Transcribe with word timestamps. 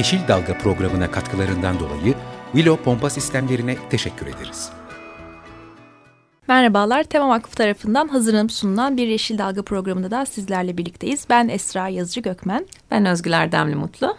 Yeşil 0.00 0.28
Dalga 0.28 0.58
programına 0.58 1.10
katkılarından 1.10 1.80
dolayı 1.80 2.14
Willow 2.52 2.84
Pompa 2.84 3.10
Sistemlerine 3.10 3.76
teşekkür 3.90 4.26
ederiz. 4.26 4.70
Merhabalar, 6.48 7.04
Tema 7.04 7.28
Vakfı 7.28 7.56
tarafından 7.56 8.08
hazırlanıp 8.08 8.52
sunulan 8.52 8.96
bir 8.96 9.06
Yeşil 9.06 9.38
Dalga 9.38 9.62
programında 9.62 10.10
da 10.10 10.26
sizlerle 10.26 10.76
birlikteyiz. 10.76 11.26
Ben 11.30 11.48
Esra 11.48 11.88
Yazıcı 11.88 12.20
Gökmen. 12.20 12.66
Ben 12.90 13.06
Özgül 13.06 13.32
Erdemli 13.32 13.74
Mutlu. 13.74 14.16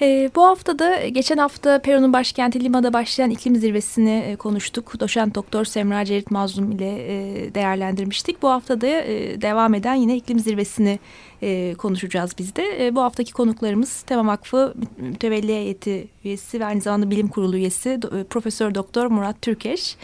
E, 0.00 0.30
bu 0.34 0.44
hafta 0.44 0.78
da 0.78 1.08
geçen 1.08 1.38
hafta 1.38 1.78
Peru'nun 1.78 2.12
başkenti 2.12 2.64
Lima'da 2.64 2.92
başlayan 2.92 3.30
iklim 3.30 3.56
zirvesini 3.56 4.24
e, 4.26 4.36
konuştuk. 4.36 5.00
Doşent 5.00 5.34
Doktor 5.34 5.64
Semra 5.64 6.04
Cerit 6.04 6.30
Mazlum 6.30 6.72
ile 6.72 6.88
e, 6.88 7.54
değerlendirmiştik. 7.54 8.42
Bu 8.42 8.50
hafta 8.50 8.80
da 8.80 8.86
e, 8.86 9.40
devam 9.42 9.74
eden 9.74 9.94
yine 9.94 10.16
iklim 10.16 10.38
zirvesini 10.38 10.98
e, 11.44 11.74
konuşacağız 11.74 12.30
biz 12.38 12.56
de. 12.56 12.86
E, 12.86 12.94
bu 12.94 13.00
haftaki 13.00 13.32
konuklarımız 13.32 14.02
Tema 14.02 14.32
Vakfı 14.32 14.74
Mütevelli 14.96 15.52
Heyeti 15.52 16.08
üyesi 16.24 16.60
ve 16.60 16.64
aynı 16.64 16.80
zamanda 16.80 17.10
Bilim 17.10 17.28
Kurulu 17.28 17.56
üyesi 17.56 18.02
do, 18.02 18.18
e, 18.18 18.24
Profesör 18.24 18.74
Doktor 18.74 19.06
Murat 19.06 19.42
Türkeş 19.42 19.96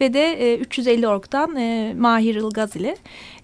ve 0.00 0.14
de 0.14 0.52
e, 0.52 0.58
350 0.58 1.08
Org'dan 1.08 1.56
e, 1.56 1.94
Mahir 1.98 2.34
Ilgaz 2.34 2.76
ile 2.76 2.96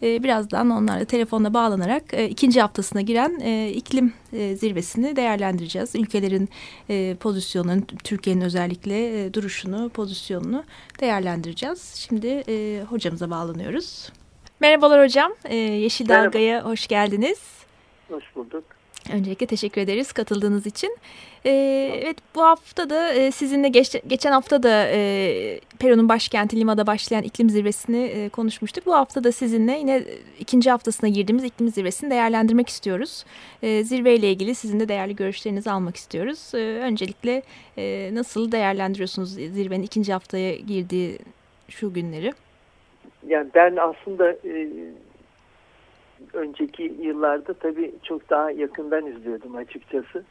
e, 0.03 0.23
birazdan 0.23 0.71
onlarla 0.71 1.05
telefonla 1.05 1.55
bağlanarak 1.55 2.03
e, 2.13 2.29
ikinci 2.29 2.61
haftasına 2.61 3.01
giren 3.01 3.41
e, 3.41 3.71
iklim 3.71 4.13
e, 4.33 4.57
zirvesini 4.57 5.17
değerlendireceğiz. 5.17 5.95
Ülkelerin 5.95 6.49
e, 6.91 7.15
pozisyonunu, 7.21 7.83
Türkiye'nin 8.05 8.41
özellikle 8.41 9.25
e, 9.25 9.35
duruşunu, 9.35 9.89
pozisyonunu 9.89 10.65
değerlendireceğiz. 11.01 11.95
Şimdi 12.09 12.27
e, 12.49 12.83
hocamıza 12.89 13.31
bağlanıyoruz. 13.31 14.09
Merhabalar 14.61 15.05
hocam. 15.05 15.33
Ee, 15.45 15.57
Yeşil 15.57 16.09
Merhaba. 16.09 16.25
Dalga'ya 16.25 16.65
hoş 16.65 16.87
geldiniz. 16.87 17.39
Hoş 18.09 18.25
bulduk. 18.37 18.65
Öncelikle 19.13 19.47
teşekkür 19.47 19.81
ederiz 19.81 20.13
katıldığınız 20.13 20.67
için. 20.67 20.97
Ee, 21.47 21.51
evet 22.03 22.17
bu 22.35 22.43
hafta 22.43 22.91
da 22.91 23.13
e, 23.13 23.31
sizinle 23.31 23.69
geç, 23.69 23.97
geçen 24.07 24.33
hafta 24.33 24.63
da 24.63 24.87
e, 24.89 25.61
Peru'nun 25.79 26.09
başkenti 26.09 26.61
Lima'da 26.61 26.87
başlayan 26.87 27.23
iklim 27.23 27.51
zirvesini 27.51 28.05
e, 28.05 28.29
konuşmuştuk. 28.29 28.87
Bu 28.87 28.95
hafta 28.95 29.25
da 29.25 29.33
sizinle 29.33 29.79
yine 29.79 30.03
ikinci 30.39 30.71
haftasına 30.71 31.09
girdiğimiz 31.09 31.45
iklim 31.45 31.69
zirvesini 31.69 32.11
değerlendirmek 32.11 32.69
istiyoruz. 32.69 33.25
E, 33.63 33.85
zirveyle 33.85 34.31
ilgili 34.31 34.55
sizin 34.55 34.81
de 34.81 34.89
değerli 34.89 35.17
görüşlerinizi 35.17 35.71
almak 35.71 35.97
istiyoruz. 35.97 36.55
E, 36.55 36.59
öncelikle 36.59 37.43
e, 37.79 38.11
nasıl 38.15 38.53
değerlendiriyorsunuz 38.53 39.31
zirvenin 39.31 39.83
ikinci 39.83 40.13
haftaya 40.13 40.57
girdiği 40.57 41.19
şu 41.69 41.93
günleri? 41.93 42.33
yani 43.29 43.49
ben 43.55 43.77
aslında 43.77 44.31
e, 44.33 44.69
önceki 46.35 46.95
yıllarda 47.01 47.55
tabii 47.55 47.95
çok 48.03 48.31
daha 48.31 48.51
yakından 48.51 49.07
izliyordum 49.07 49.57
açıkçası. 49.57 50.25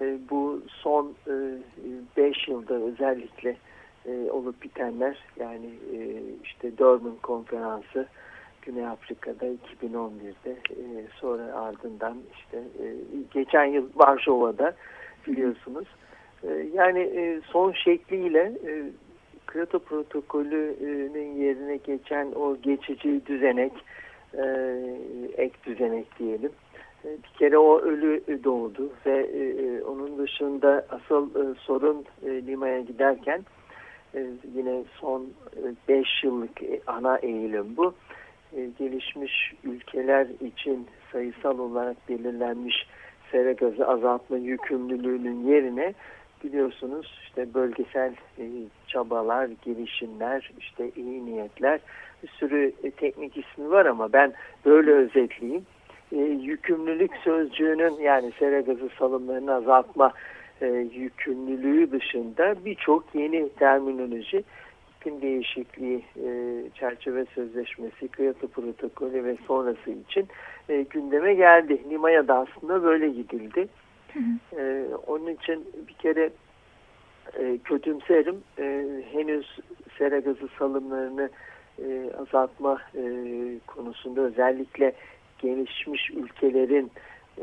E, 0.00 0.18
bu 0.30 0.62
son 0.68 1.14
5 2.16 2.48
e, 2.48 2.52
yılda 2.52 2.74
özellikle 2.74 3.56
e, 4.06 4.30
olup 4.30 4.62
bitenler 4.62 5.18
yani 5.36 5.70
e, 5.96 6.22
işte 6.44 6.78
Durban 6.78 7.16
konferansı 7.22 8.06
Güney 8.62 8.86
Afrika'da 8.86 9.46
2011'de 9.46 10.50
e, 10.70 10.86
sonra 11.20 11.54
ardından 11.54 12.16
işte 12.34 12.62
geçen 13.34 13.64
yıl 13.64 13.88
Varşova'da 13.94 14.74
biliyorsunuz. 15.26 15.86
Yani 16.72 17.40
son 17.52 17.72
şekliyle 17.72 18.52
e, 18.66 18.90
Kyoto 19.52 19.78
protokolünün 19.78 21.34
yerine 21.34 21.76
geçen 21.76 22.32
o 22.36 22.56
geçici 22.62 23.26
düzenek, 23.26 23.72
e, 24.38 24.46
ek 25.36 25.54
düzenek 25.66 26.18
diyelim. 26.18 26.50
E, 27.04 27.08
bir 27.08 27.38
kere 27.38 27.58
o 27.58 27.80
ölü 27.80 28.44
doğdu 28.44 28.92
ve 29.06 29.18
e, 29.18 29.82
onun 29.82 30.18
dışında 30.18 30.86
asıl 30.90 31.30
e, 31.30 31.54
sorun 31.54 32.04
e, 32.26 32.46
Lima'ya 32.46 32.80
giderken 32.80 33.42
e, 34.14 34.26
yine 34.54 34.84
son 35.00 35.26
5 35.88 36.06
e, 36.06 36.26
yıllık 36.26 36.62
e, 36.62 36.80
ana 36.86 37.18
eğilim 37.18 37.76
bu. 37.76 37.94
E, 38.56 38.68
gelişmiş 38.78 39.54
ülkeler 39.64 40.26
için 40.40 40.86
sayısal 41.12 41.58
olarak 41.58 41.96
belirlenmiş 42.08 42.86
sera 43.32 43.52
gazı 43.52 43.88
azaltma 43.88 44.36
yükümlülüğünün 44.36 45.46
yerine 45.46 45.94
biliyorsunuz 46.44 47.20
işte 47.22 47.54
bölgesel 47.54 48.12
e, 48.38 48.44
çabalar, 48.86 49.48
girişimler, 49.64 50.50
işte 50.58 50.90
iyi 50.96 51.26
niyetler 51.26 51.80
bir 52.22 52.28
sürü 52.28 52.72
e, 52.82 52.90
teknik 52.90 53.36
ismi 53.36 53.70
var 53.70 53.86
ama 53.86 54.12
ben 54.12 54.32
böyle 54.64 54.90
özetleyeyim. 54.90 55.66
E, 56.12 56.16
yükümlülük 56.18 57.16
sözcüğünün 57.16 58.00
yani 58.00 58.32
sera 58.38 58.60
gazı 58.60 58.88
salımlarını 58.98 59.54
azaltma 59.54 60.12
e, 60.60 60.66
yükümlülüğü 60.94 61.90
dışında 61.90 62.54
birçok 62.64 63.14
yeni 63.14 63.48
terminoloji 63.48 64.44
iklim 65.04 65.22
değişikliği 65.22 66.04
e, 66.16 66.28
çerçeve 66.74 67.24
sözleşmesi, 67.24 68.08
Kyoto 68.08 68.48
protokolü 68.48 69.24
ve 69.24 69.36
sonrası 69.46 69.90
için 69.90 70.28
e, 70.68 70.82
gündeme 70.82 71.34
geldi. 71.34 71.80
Lima'ya 71.90 72.28
da 72.28 72.38
aslında 72.38 72.82
böyle 72.82 73.08
gidildi. 73.08 73.68
E, 74.56 74.84
onun 75.06 75.26
için 75.26 75.64
bir 75.88 75.94
kere 75.94 76.30
e, 77.38 77.58
kötümserim. 77.64 78.36
E, 78.58 78.86
henüz 79.12 79.58
sera 79.98 80.18
gazı 80.18 80.48
salımlarını 80.58 81.22
e, 81.22 81.30
azaltma 82.20 82.78
e, 82.94 83.02
konusunda 83.66 84.20
özellikle 84.20 84.92
gelişmiş 85.38 86.10
ülkelerin 86.10 86.90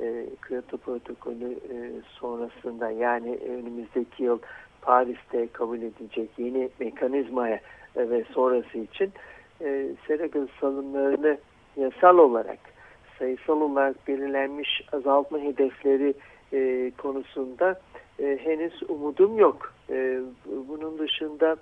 e, 0.02 0.26
Kyoto 0.48 0.78
protokolü 0.78 1.52
e, 1.52 1.76
sonrasında 2.20 2.90
yani 2.90 3.40
önümüzdeki 3.50 4.24
yıl 4.24 4.40
Paris'te 4.82 5.48
kabul 5.48 5.78
edilecek 5.78 6.30
yeni 6.38 6.70
mekanizmaya 6.80 7.60
e, 7.96 8.10
ve 8.10 8.24
sonrası 8.24 8.78
için 8.78 9.12
e, 9.62 9.88
sera 10.08 10.26
gazı 10.26 10.50
salımlarını 10.62 11.38
yasal 11.76 12.18
olarak 12.18 12.60
sayısal 13.20 13.62
olarak 13.62 14.08
belirlenmiş 14.08 14.82
azaltma 14.92 15.40
hedefleri 15.40 16.14
e, 16.54 16.92
konusunda 16.98 17.80
e, 18.20 18.40
henüz 18.44 18.84
umudum 18.90 19.38
yok. 19.38 19.74
E, 19.90 20.20
bunun 20.68 21.00
dışında 21.00 21.56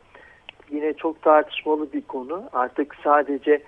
yine 0.71 0.93
çok 0.93 1.21
tartışmalı 1.21 1.93
bir 1.93 2.01
konu. 2.01 2.43
Artık 2.53 2.95
sadece 3.03 3.63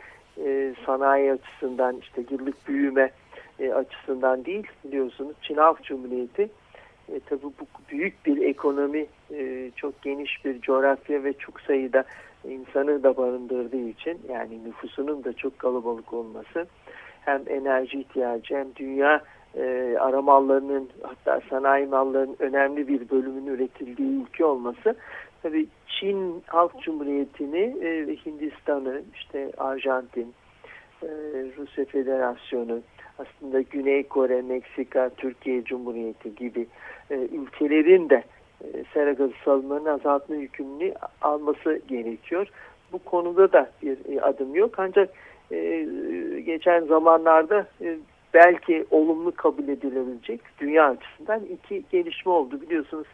e, 0.46 0.74
sanayi 0.86 1.32
açısından 1.32 1.98
işte 1.98 2.24
yıllık 2.32 2.68
büyüme 2.68 3.12
e, 3.60 3.72
açısından 3.72 4.46
değil 4.46 4.68
biliyorsunuz 4.84 5.36
Çin 5.42 5.56
Halk 5.56 5.84
Cumhuriyeti 5.84 6.50
e, 7.10 7.20
tabi 7.20 7.44
bu 7.44 7.66
büyük 7.92 8.26
bir 8.26 8.42
ekonomi 8.42 9.06
e, 9.34 9.72
çok 9.76 10.02
geniş 10.02 10.46
bir 10.46 10.62
coğrafya 10.62 11.24
ve 11.24 11.34
çok 11.34 11.62
sayıda 11.62 12.04
insanı 12.50 13.04
da 13.04 13.18
barındırdığı 13.18 13.88
için 13.90 14.20
yani 14.30 14.64
nüfusunun 14.66 15.24
da 15.24 15.34
çok 15.34 15.60
kalabalık 15.60 16.14
olması 16.14 16.68
hem 17.26 17.42
enerji 17.48 18.00
ihtiyacı 18.00 18.56
hem 18.56 18.68
dünya 18.76 19.22
e, 19.56 19.96
ara 20.00 20.22
mallarının 20.22 20.90
hatta 21.04 21.42
sanayi 21.50 21.88
mallarının 21.88 22.36
önemli 22.40 22.88
bir 22.88 23.10
bölümünün 23.10 23.56
üretildiği 23.56 24.22
ülke 24.22 24.46
olması 24.46 24.96
tabii 25.44 25.68
Çin 25.88 26.44
Halk 26.48 26.82
Cumhuriyeti'ni 26.82 27.76
e, 27.82 28.16
Hindistan'ı 28.26 29.02
işte 29.16 29.52
Arjantin, 29.58 30.34
e, 31.04 31.08
Rusya 31.58 31.86
Federasyonu 31.86 32.80
aslında 33.20 33.62
Güney 33.62 34.04
Kore, 34.04 34.42
Meksika, 34.42 35.10
Türkiye 35.10 35.64
Cumhuriyeti 35.64 36.36
gibi 36.36 36.68
e, 37.10 37.16
ülkelerin 37.16 38.10
de 38.10 38.24
e, 38.64 38.68
sera 38.94 39.12
gazı 39.12 39.34
salımlarını 39.46 39.92
azaltma 39.92 40.36
yükümlülüğü 40.36 40.94
alması 41.22 41.82
gerekiyor. 41.88 42.48
Bu 42.92 43.00
konuda 43.00 43.52
da 43.52 43.72
bir 43.84 44.16
e, 44.16 44.22
adım 44.22 44.56
yok 44.56 44.80
ancak 44.80 45.10
geçen 46.46 46.86
zamanlarda 46.86 47.68
belki 48.34 48.86
olumlu 48.92 49.32
kabul 49.36 49.68
edilebilecek 49.68 50.42
dünya 50.60 50.90
açısından 50.90 51.42
iki 51.46 51.84
gelişme 51.92 52.32
oldu. 52.32 52.62
Biliyorsunuz 52.62 53.08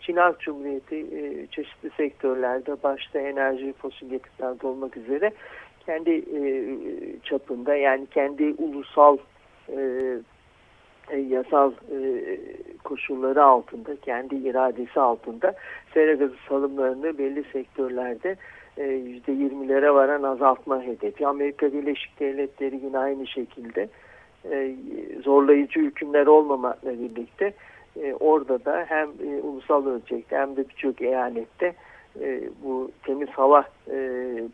Çin 0.00 0.16
Halk 0.16 0.40
Cumhuriyeti 0.40 0.96
e, 0.96 1.46
çeşitli 1.46 1.90
sektörlerde 1.96 2.82
başta 2.82 3.18
enerji 3.18 3.72
fosil 3.72 4.10
yakıtlarda 4.10 4.68
olmak 4.68 4.96
üzere 4.96 5.32
kendi 5.86 6.10
e, 6.10 6.40
çapında 7.24 7.74
yani 7.74 8.06
kendi 8.06 8.54
ulusal 8.58 9.18
e, 9.68 9.78
e, 11.10 11.18
yasal 11.18 11.72
e, 11.72 12.38
koşulları 12.84 13.44
altında, 13.44 13.96
kendi 13.96 14.34
iradesi 14.36 15.00
altında 15.00 15.54
sera 15.94 16.12
gazı 16.14 16.36
salımlarını 16.48 17.18
belli 17.18 17.44
sektörlerde 17.52 18.36
yüzde 18.78 19.32
20'lere 19.32 19.94
varan 19.94 20.22
azaltma 20.22 20.82
hedefi. 20.82 21.26
Amerika 21.26 21.72
Birleşik 21.72 22.20
Devletleri 22.20 22.80
yine 22.84 22.98
aynı 22.98 23.26
şekilde 23.26 23.88
zorlayıcı 25.24 25.80
hükümler 25.80 26.26
olmamakla 26.26 26.92
birlikte 26.92 27.54
orada 28.20 28.64
da 28.64 28.84
hem 28.88 29.08
ulusal 29.42 29.86
ölçekte 29.86 30.36
hem 30.36 30.56
de 30.56 30.68
birçok 30.68 31.02
eyalette 31.02 31.74
bu 32.64 32.90
temiz 33.02 33.28
hava 33.28 33.64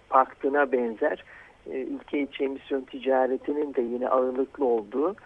paktına 0.09 0.73
benzer 0.73 1.25
ülke 1.67 2.21
içi 2.21 2.45
emisyon 2.45 2.81
ticaretinin 2.81 3.75
de 3.75 3.83
yine 3.83 4.09
ağırlıklı 4.09 4.65
olduğu 4.65 5.17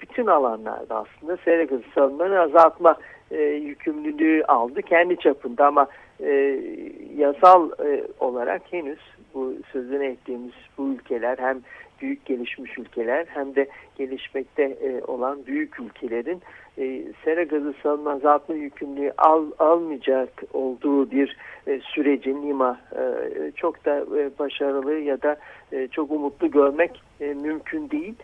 bütün 0.00 0.26
alanlarda 0.26 0.96
aslında 0.96 1.36
sera 1.36 1.64
gazı 1.64 1.84
salımlarını 1.94 2.40
azaltma 2.40 2.96
e, 3.30 3.42
yükümlülüğü 3.42 4.44
aldı 4.44 4.82
kendi 4.82 5.16
çapında. 5.16 5.66
Ama 5.66 5.86
e, 6.20 6.60
yasal 7.16 7.70
e, 7.70 8.04
olarak 8.20 8.62
henüz 8.70 8.98
bu 9.34 9.54
sözüne 9.72 10.06
ettiğimiz 10.06 10.52
bu 10.78 10.88
ülkeler 10.88 11.38
hem 11.38 11.60
büyük 12.00 12.26
gelişmiş 12.26 12.78
ülkeler 12.78 13.26
hem 13.28 13.54
de 13.54 13.68
gelişmekte 13.98 14.62
e, 14.62 15.04
olan 15.04 15.46
büyük 15.46 15.80
ülkelerin 15.80 16.42
e, 16.78 17.02
sera 17.24 17.42
gazı 17.42 17.74
salınma 17.82 18.10
azaltma 18.10 18.54
yükümlülüğü 18.54 19.12
al, 19.18 19.44
almayacak 19.58 20.42
olduğu 20.52 21.10
bir 21.10 21.36
e, 21.66 21.80
sürecin 21.80 22.48
lima 22.48 22.80
e, 22.92 23.02
çok 23.56 23.84
da 23.84 24.06
başarılı 24.38 24.94
ya 24.94 25.22
da 25.22 25.36
çok 25.90 26.10
umutlu 26.10 26.50
görmek 26.50 27.02
mümkün 27.20 27.90
değil. 27.90 28.14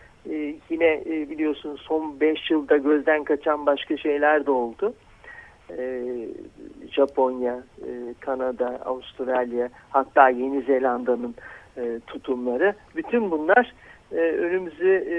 Yine 0.69 1.03
e, 1.05 1.29
biliyorsunuz 1.29 1.81
son 1.81 2.19
5 2.19 2.51
yılda 2.51 2.77
gözden 2.77 3.23
kaçan 3.23 3.65
başka 3.65 3.97
şeyler 3.97 4.45
de 4.45 4.51
oldu. 4.51 4.93
Japonya, 6.91 7.63
Kanada, 8.19 8.79
Avustralya 8.85 9.69
hatta 9.89 10.29
Yeni 10.29 10.61
Zelanda'nın 10.61 11.35
e, 11.77 11.99
tutumları. 12.07 12.75
Bütün 12.95 13.31
bunlar 13.31 13.73
e, 14.11 14.15
önümüzü 14.15 14.89
e, 14.89 15.17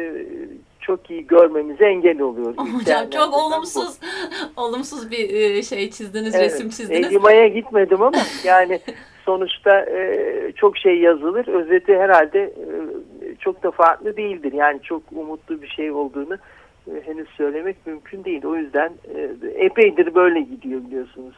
çok 0.81 1.11
iyi 1.11 1.26
görmemize 1.26 1.85
engel 1.85 2.20
oluyor. 2.20 2.56
Hocam 2.56 3.11
çok 3.11 3.35
olumsuz 3.35 3.99
olumsuz 4.56 5.11
bir 5.11 5.35
e, 5.35 5.62
şey 5.62 5.91
çizdiniz, 5.91 6.35
evet, 6.35 6.44
resim 6.44 6.70
çizdiniz. 6.70 7.12
Limaya 7.12 7.49
gitmedim 7.49 8.03
ama 8.03 8.19
yani 8.44 8.81
sonuçta 9.25 9.81
e, 9.81 10.53
çok 10.56 10.79
şey 10.79 10.99
yazılır. 10.99 11.49
Özeti 11.49 11.99
herhalde 11.99 12.41
e, 12.41 13.37
çok 13.41 13.62
da 13.62 13.70
farklı 13.70 14.17
değildir. 14.17 14.52
Yani 14.52 14.82
çok 14.82 15.02
umutlu 15.12 15.62
bir 15.62 15.69
şey 15.69 15.91
olduğunu 15.91 16.35
e, 16.88 16.93
henüz 17.06 17.29
söylemek 17.29 17.87
mümkün 17.87 18.25
değil. 18.25 18.44
O 18.44 18.56
yüzden 18.56 18.93
e, 19.14 19.31
epeydir 19.55 20.14
böyle 20.14 20.41
gidiyor 20.41 20.81
biliyorsunuz. 20.81 21.35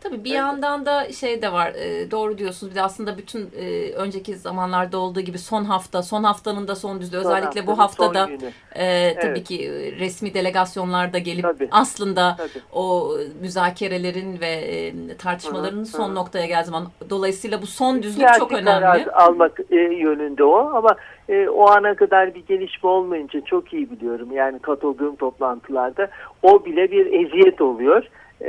Tabii 0.00 0.24
bir 0.24 0.30
evet. 0.30 0.38
yandan 0.38 0.86
da 0.86 1.12
şey 1.12 1.42
de 1.42 1.52
var 1.52 1.72
e, 1.74 2.10
doğru 2.10 2.38
diyorsunuz 2.38 2.70
bir 2.70 2.76
de 2.76 2.82
aslında 2.82 3.18
bütün 3.18 3.50
e, 3.58 3.92
önceki 3.92 4.36
zamanlarda 4.36 4.98
olduğu 4.98 5.20
gibi 5.20 5.38
son 5.38 5.64
hafta 5.64 6.02
son 6.02 6.24
haftanın 6.24 6.68
da 6.68 6.74
son 6.74 7.00
düzlüğü 7.00 7.22
son 7.22 7.30
özellikle 7.30 7.60
hafta, 7.60 7.66
bu 7.66 7.78
haftada 7.78 8.28
e, 8.74 9.14
tabii 9.14 9.26
evet. 9.26 9.44
ki 9.44 9.68
e, 9.68 9.98
resmi 10.00 10.34
delegasyonlarda 10.34 11.18
gelip 11.18 11.42
tabii. 11.42 11.68
aslında 11.70 12.36
tabii. 12.36 12.64
o 12.72 13.16
müzakerelerin 13.40 14.40
ve 14.40 14.46
e, 14.46 15.16
tartışmaların 15.16 15.80
hı 15.80 15.84
son 15.84 16.10
hı. 16.10 16.14
noktaya 16.14 16.46
geldiği 16.46 16.66
zaman 16.66 16.86
dolayısıyla 17.10 17.62
bu 17.62 17.66
son 17.66 18.02
düzlük 18.02 18.28
çok 18.38 18.52
önemli. 18.52 19.10
almak 19.10 19.60
e, 19.70 19.76
yönünde 19.76 20.44
o 20.44 20.58
ama 20.58 20.96
e, 21.28 21.48
o 21.48 21.70
ana 21.70 21.94
kadar 21.94 22.34
bir 22.34 22.46
gelişme 22.46 22.88
olmayınca 22.88 23.40
çok 23.40 23.72
iyi 23.72 23.90
biliyorum 23.90 24.32
yani 24.32 24.58
katıldığım 24.58 25.16
toplantılarda 25.16 26.10
o 26.42 26.64
bile 26.64 26.90
bir 26.90 27.06
eziyet 27.06 27.60
oluyor. 27.60 28.04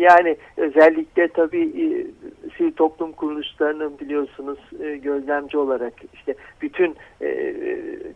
Yani 0.00 0.36
özellikle 0.56 1.28
tabii 1.28 1.62
e, 1.62 1.88
sivil 2.56 2.72
toplum 2.72 3.12
kuruluşlarının 3.12 3.98
biliyorsunuz 3.98 4.58
e, 4.82 4.96
gözlemci 4.96 5.58
olarak 5.58 5.92
işte 6.14 6.34
bütün 6.62 6.96
e, 7.22 7.54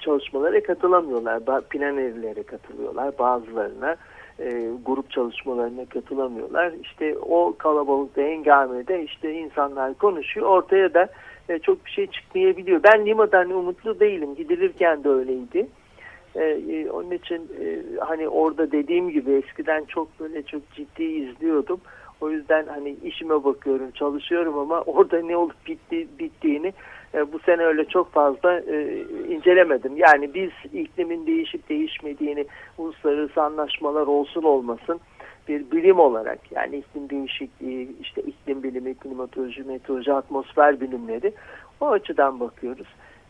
çalışmalara 0.00 0.62
katılamıyorlar. 0.62 1.40
Plan 1.70 1.98
evlere 1.98 2.42
katılıyorlar 2.42 3.18
bazılarına. 3.18 3.96
E, 4.38 4.68
grup 4.86 5.10
çalışmalarına 5.10 5.84
katılamıyorlar. 5.84 6.72
İşte 6.82 7.18
o 7.18 7.54
kalabalıkta 7.58 8.22
engamede 8.22 9.04
işte 9.04 9.32
insanlar 9.32 9.94
konuşuyor. 9.94 10.46
Ortaya 10.46 10.94
da 10.94 11.08
e, 11.48 11.58
çok 11.58 11.86
bir 11.86 11.90
şey 11.90 12.06
çıkmayabiliyor. 12.06 12.82
Ben 12.82 13.06
Lima'dan 13.06 13.50
umutlu 13.50 14.00
değilim. 14.00 14.34
Gidilirken 14.34 15.04
de 15.04 15.08
öyleydi. 15.08 15.66
E, 16.36 16.44
e, 16.44 16.90
onun 16.90 17.10
için 17.10 17.50
e, 17.60 17.82
hani 18.00 18.28
orada 18.28 18.72
dediğim 18.72 19.10
gibi 19.10 19.32
eskiden 19.32 19.84
çok 19.84 20.20
böyle 20.20 20.42
çok 20.42 20.70
ciddi 20.70 21.04
izliyordum. 21.04 21.80
O 22.20 22.30
yüzden 22.30 22.66
hani 22.66 22.96
işime 23.04 23.44
bakıyorum, 23.44 23.90
çalışıyorum 23.90 24.58
ama 24.58 24.80
orada 24.86 25.22
ne 25.22 25.36
olup 25.36 25.66
bitti, 25.66 26.08
bittiğini 26.18 26.72
e, 27.14 27.32
bu 27.32 27.38
sene 27.38 27.62
öyle 27.62 27.84
çok 27.84 28.12
fazla 28.12 28.60
e, 28.60 29.04
incelemedim. 29.28 29.96
Yani 29.96 30.34
biz 30.34 30.50
iklimin 30.72 31.26
değişip 31.26 31.68
değişmediğini 31.68 32.46
uluslararası 32.78 33.42
anlaşmalar 33.42 34.06
olsun 34.06 34.42
olmasın 34.42 35.00
bir 35.48 35.70
bilim 35.70 35.98
olarak 35.98 36.38
yani 36.52 36.76
iklim 36.76 37.10
değişikliği, 37.10 37.96
işte 38.00 38.22
iklim 38.22 38.62
bilimi, 38.62 38.94
klimatoloji, 38.94 39.62
meteoroloji, 39.62 40.12
atmosfer 40.12 40.80
bilimleri 40.80 41.32
o 41.80 41.90
açıdan 41.90 42.40
bakıyoruz. 42.40 42.86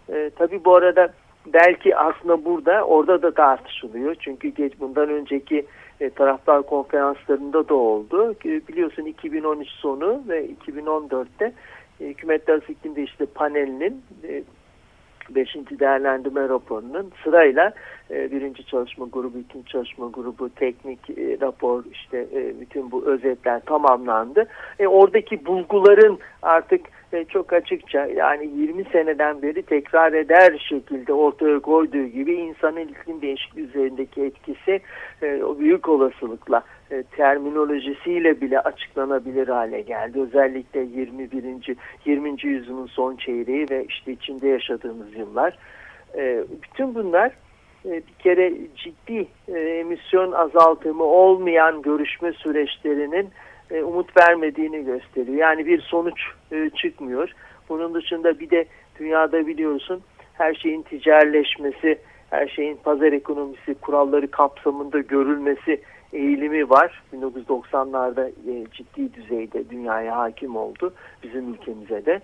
E, 0.09 0.31
tabii 0.37 0.65
bu 0.65 0.75
arada 0.75 1.13
belki 1.47 1.97
aslında 1.97 2.45
burada 2.45 2.85
orada 2.85 3.23
da 3.23 3.35
tartışılıyor. 3.35 4.15
Çünkü 4.15 4.49
geç 4.49 4.73
bundan 4.81 5.09
önceki 5.09 5.67
e, 6.01 6.11
taraftar 6.11 6.63
konferanslarında 6.63 7.69
da 7.69 7.75
oldu. 7.75 8.35
E, 8.45 8.69
biliyorsun 8.69 9.05
2013 9.05 9.69
sonu 9.69 10.23
ve 10.29 10.47
2014'te 10.47 11.53
e, 12.01 12.07
Hükümetler 12.09 12.61
İklim 12.69 12.97
Değişikliği 12.97 13.27
panelinin 13.27 14.03
e, 14.29 14.43
5. 15.31 15.55
değerlendirme 15.55 16.49
raporunun 16.49 17.13
sırayla 17.25 17.73
e, 18.11 18.31
birinci 18.31 18.67
çalışma 18.67 19.07
grubu, 19.13 19.39
ikinci 19.39 19.69
çalışma 19.69 20.09
grubu, 20.13 20.49
teknik 20.49 21.11
e, 21.11 21.39
rapor, 21.41 21.85
işte 21.93 22.27
e, 22.35 22.61
bütün 22.61 22.91
bu 22.91 23.07
özetler 23.07 23.61
tamamlandı. 23.61 24.47
E, 24.79 24.87
oradaki 24.87 25.47
bulguların 25.47 26.19
artık 26.43 26.81
e, 27.15 27.25
çok 27.25 27.53
açıkça 27.53 28.07
yani 28.07 28.51
20 28.57 28.85
seneden 28.85 29.43
beri 29.43 29.63
tekrar 29.63 30.13
eder 30.13 30.67
şekilde 30.69 31.13
ortaya 31.13 31.61
koyduğu 31.61 32.05
gibi 32.05 32.35
insanın 32.35 32.81
iklim 32.81 33.23
değişikliği 33.23 33.61
üzerindeki 33.61 34.23
etkisi 34.23 34.81
e, 35.23 35.43
o 35.43 35.59
büyük 35.59 35.89
olasılıkla 35.89 36.63
e, 36.91 37.03
terminolojisiyle 37.03 38.41
bile 38.41 38.61
açıklanabilir 38.61 39.49
hale 39.49 39.81
geldi. 39.81 40.21
Özellikle 40.21 40.81
21. 40.81 41.77
20. 42.05 42.37
yüzyılın 42.43 42.87
son 42.87 43.17
çeyreği 43.17 43.67
ve 43.71 43.85
işte 43.89 44.13
içinde 44.13 44.49
yaşadığımız 44.49 45.17
yıllar. 45.17 45.59
E, 46.17 46.45
bütün 46.63 46.95
bunlar 46.95 47.33
e, 47.85 47.91
bir 47.93 48.15
kere 48.19 48.53
ciddi 48.77 49.27
e, 49.49 49.59
emisyon 49.59 50.33
azaltımı 50.33 51.05
olmayan 51.05 51.83
görüşme 51.83 52.33
süreçlerinin 52.33 53.31
e, 53.75 53.83
umut 53.83 54.17
vermediğini 54.17 54.85
gösteriyor. 54.85 55.39
Yani 55.39 55.67
bir 55.67 55.81
sonuç 55.81 56.21
e, 56.53 56.71
çıkmıyor. 56.71 57.31
Bunun 57.69 57.95
dışında 57.95 58.41
bir 58.41 58.51
de 58.51 58.67
dünyada 58.99 59.47
biliyorsun 59.47 60.03
her 60.35 60.55
şeyin 60.55 60.83
ticaretleşmesi, 60.83 61.99
her 62.31 62.49
şeyin 62.49 62.77
pazar 62.77 63.13
ekonomisi 63.13 63.75
kuralları 63.75 64.31
kapsamında 64.31 64.99
görülmesi 64.99 65.81
eğilimi 66.13 66.71
var. 66.71 67.03
1990'larda 67.15 68.29
e, 68.29 68.67
ciddi 68.71 69.15
düzeyde 69.15 69.71
dünyaya 69.71 70.17
hakim 70.17 70.57
oldu 70.57 70.95
bizim 71.23 71.55
ülkemize 71.55 72.07
de. 72.07 72.21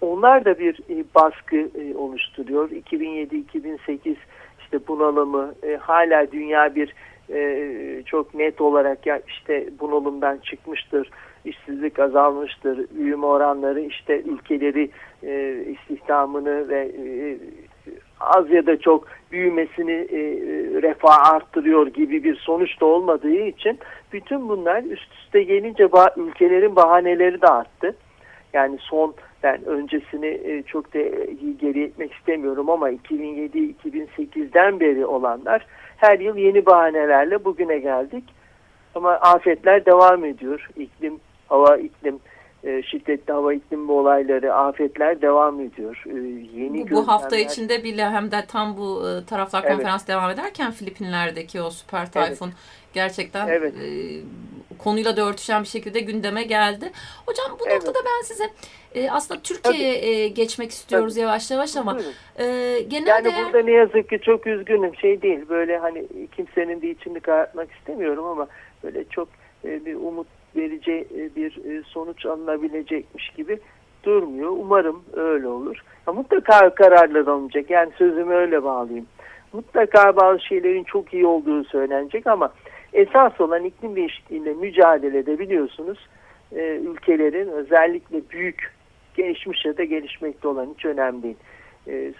Onlar 0.00 0.44
da 0.44 0.58
bir 0.58 0.80
baskı 1.14 1.70
oluşturuyor. 1.98 2.70
2007-2008 2.70 4.16
işte 4.60 4.78
bunalımı 4.88 5.54
hala 5.80 6.32
dünya 6.32 6.74
bir 6.74 6.94
e, 7.32 8.02
çok 8.06 8.34
net 8.34 8.60
olarak 8.60 9.06
ya 9.06 9.20
işte 9.28 9.68
bunalımdan 9.80 10.38
çıkmıştır, 10.38 11.10
işsizlik 11.44 11.98
azalmıştır, 11.98 12.86
büyüme 12.90 13.26
oranları 13.26 13.80
işte 13.80 14.22
ülkeleri 14.22 14.90
e, 15.22 15.64
istihdamını 15.64 16.68
ve 16.68 16.80
e, 16.80 17.38
az 18.20 18.50
ya 18.50 18.66
da 18.66 18.80
çok 18.80 19.06
büyümesini 19.32 19.92
e, 19.92 20.20
refah 20.82 21.34
arttırıyor 21.34 21.86
gibi 21.86 22.24
bir 22.24 22.36
sonuç 22.36 22.80
da 22.80 22.86
olmadığı 22.86 23.36
için 23.46 23.78
bütün 24.12 24.48
bunlar 24.48 24.82
üst 24.82 25.12
üste 25.14 25.42
gelince 25.42 25.92
bah 25.92 26.16
ülkelerin 26.16 26.76
bahaneleri 26.76 27.42
de 27.42 27.46
arttı. 27.46 27.96
Yani 28.52 28.78
son 28.80 29.14
ben 29.42 29.64
öncesini 29.64 30.26
e, 30.26 30.62
çok 30.62 30.94
da 30.94 30.98
geri 31.60 31.82
etmek 31.82 32.12
istemiyorum 32.12 32.70
ama 32.70 32.90
2007-2008'den 32.90 34.80
beri 34.80 35.06
olanlar 35.06 35.66
her 36.00 36.18
yıl 36.18 36.36
yeni 36.36 36.66
bahanelerle 36.66 37.44
bugüne 37.44 37.78
geldik. 37.78 38.24
Ama 38.94 39.12
afetler 39.12 39.86
devam 39.86 40.24
ediyor. 40.24 40.68
İklim, 40.76 41.20
hava 41.48 41.76
iklim 41.76 42.18
e, 42.64 42.82
şiddetli 42.82 43.32
hava 43.32 43.54
iklimi 43.54 43.92
olayları, 43.92 44.54
afetler 44.54 45.22
devam 45.22 45.60
ediyor. 45.60 46.04
E, 46.06 46.16
yeni 46.60 46.90
bu, 46.90 46.94
bu 46.94 47.08
hafta 47.08 47.36
içinde 47.36 47.84
bile 47.84 48.10
hem 48.10 48.30
de 48.30 48.44
tam 48.48 48.76
bu 48.76 49.08
e, 49.08 49.24
taraflar 49.24 49.62
evet. 49.64 49.72
konferans 49.72 50.08
devam 50.08 50.30
ederken 50.30 50.72
Filipinler'deki 50.72 51.62
o 51.62 51.70
süper 51.70 52.12
tayfun 52.12 52.46
evet. 52.46 52.56
gerçekten 52.94 53.48
evet. 53.48 53.74
E, 53.74 53.88
konuyla 54.78 55.16
da 55.16 55.28
örtüşen 55.28 55.62
bir 55.62 55.68
şekilde 55.68 56.00
gündeme 56.00 56.42
geldi. 56.42 56.92
Hocam 57.26 57.46
bu 57.60 57.68
evet. 57.68 57.86
noktada 57.86 57.98
ben 58.04 58.22
size 58.24 58.44
e, 58.94 59.10
aslında 59.10 59.40
Türkiye'ye 59.40 60.24
e, 60.24 60.28
geçmek 60.28 60.70
istiyoruz 60.70 61.14
Tabii. 61.14 61.22
yavaş 61.22 61.50
yavaş 61.50 61.76
ama 61.76 61.98
e, 62.38 62.44
genelde... 62.88 63.28
Yani 63.28 63.44
burada 63.44 63.62
ne 63.62 63.70
yazık 63.70 64.10
ki 64.10 64.18
çok 64.22 64.46
üzgünüm 64.46 64.96
şey 64.96 65.22
değil 65.22 65.48
böyle 65.48 65.78
hani 65.78 66.06
kimsenin 66.36 66.82
de 66.82 66.90
içini 66.90 67.20
karartmak 67.20 67.72
istemiyorum 67.72 68.24
ama 68.24 68.48
böyle 68.84 69.04
çok 69.04 69.28
e, 69.64 69.84
bir 69.84 69.94
umut 69.94 70.26
verici 70.56 71.06
e, 71.16 71.36
bir 71.36 71.64
e, 71.64 71.82
sonuç 71.82 72.26
alınabilecekmiş 72.26 73.30
gibi 73.30 73.58
durmuyor. 74.02 74.50
Umarım 74.50 75.02
öyle 75.12 75.48
olur. 75.48 75.82
Ya 76.06 76.12
mutlaka 76.12 76.74
kararlar 76.74 77.26
alınacak. 77.26 77.70
Yani 77.70 77.90
sözümü 77.98 78.34
öyle 78.34 78.64
bağlayayım. 78.64 79.06
Mutlaka 79.52 80.16
bazı 80.16 80.40
şeylerin 80.40 80.84
çok 80.84 81.14
iyi 81.14 81.26
olduğu 81.26 81.64
söylenecek 81.64 82.26
ama 82.26 82.52
esas 82.92 83.40
olan 83.40 83.64
iklim 83.64 83.96
değişikliğiyle 83.96 84.54
mücadelede 84.54 85.38
biliyorsunuz 85.38 86.08
ülkelerin 86.82 87.48
özellikle 87.48 88.20
büyük 88.30 88.72
gelişmiş 89.14 89.64
ya 89.64 89.72
gelişmekte 89.72 90.48
olan 90.48 90.68
hiç 90.76 90.84
önemli 90.84 91.22
değil. 91.22 91.36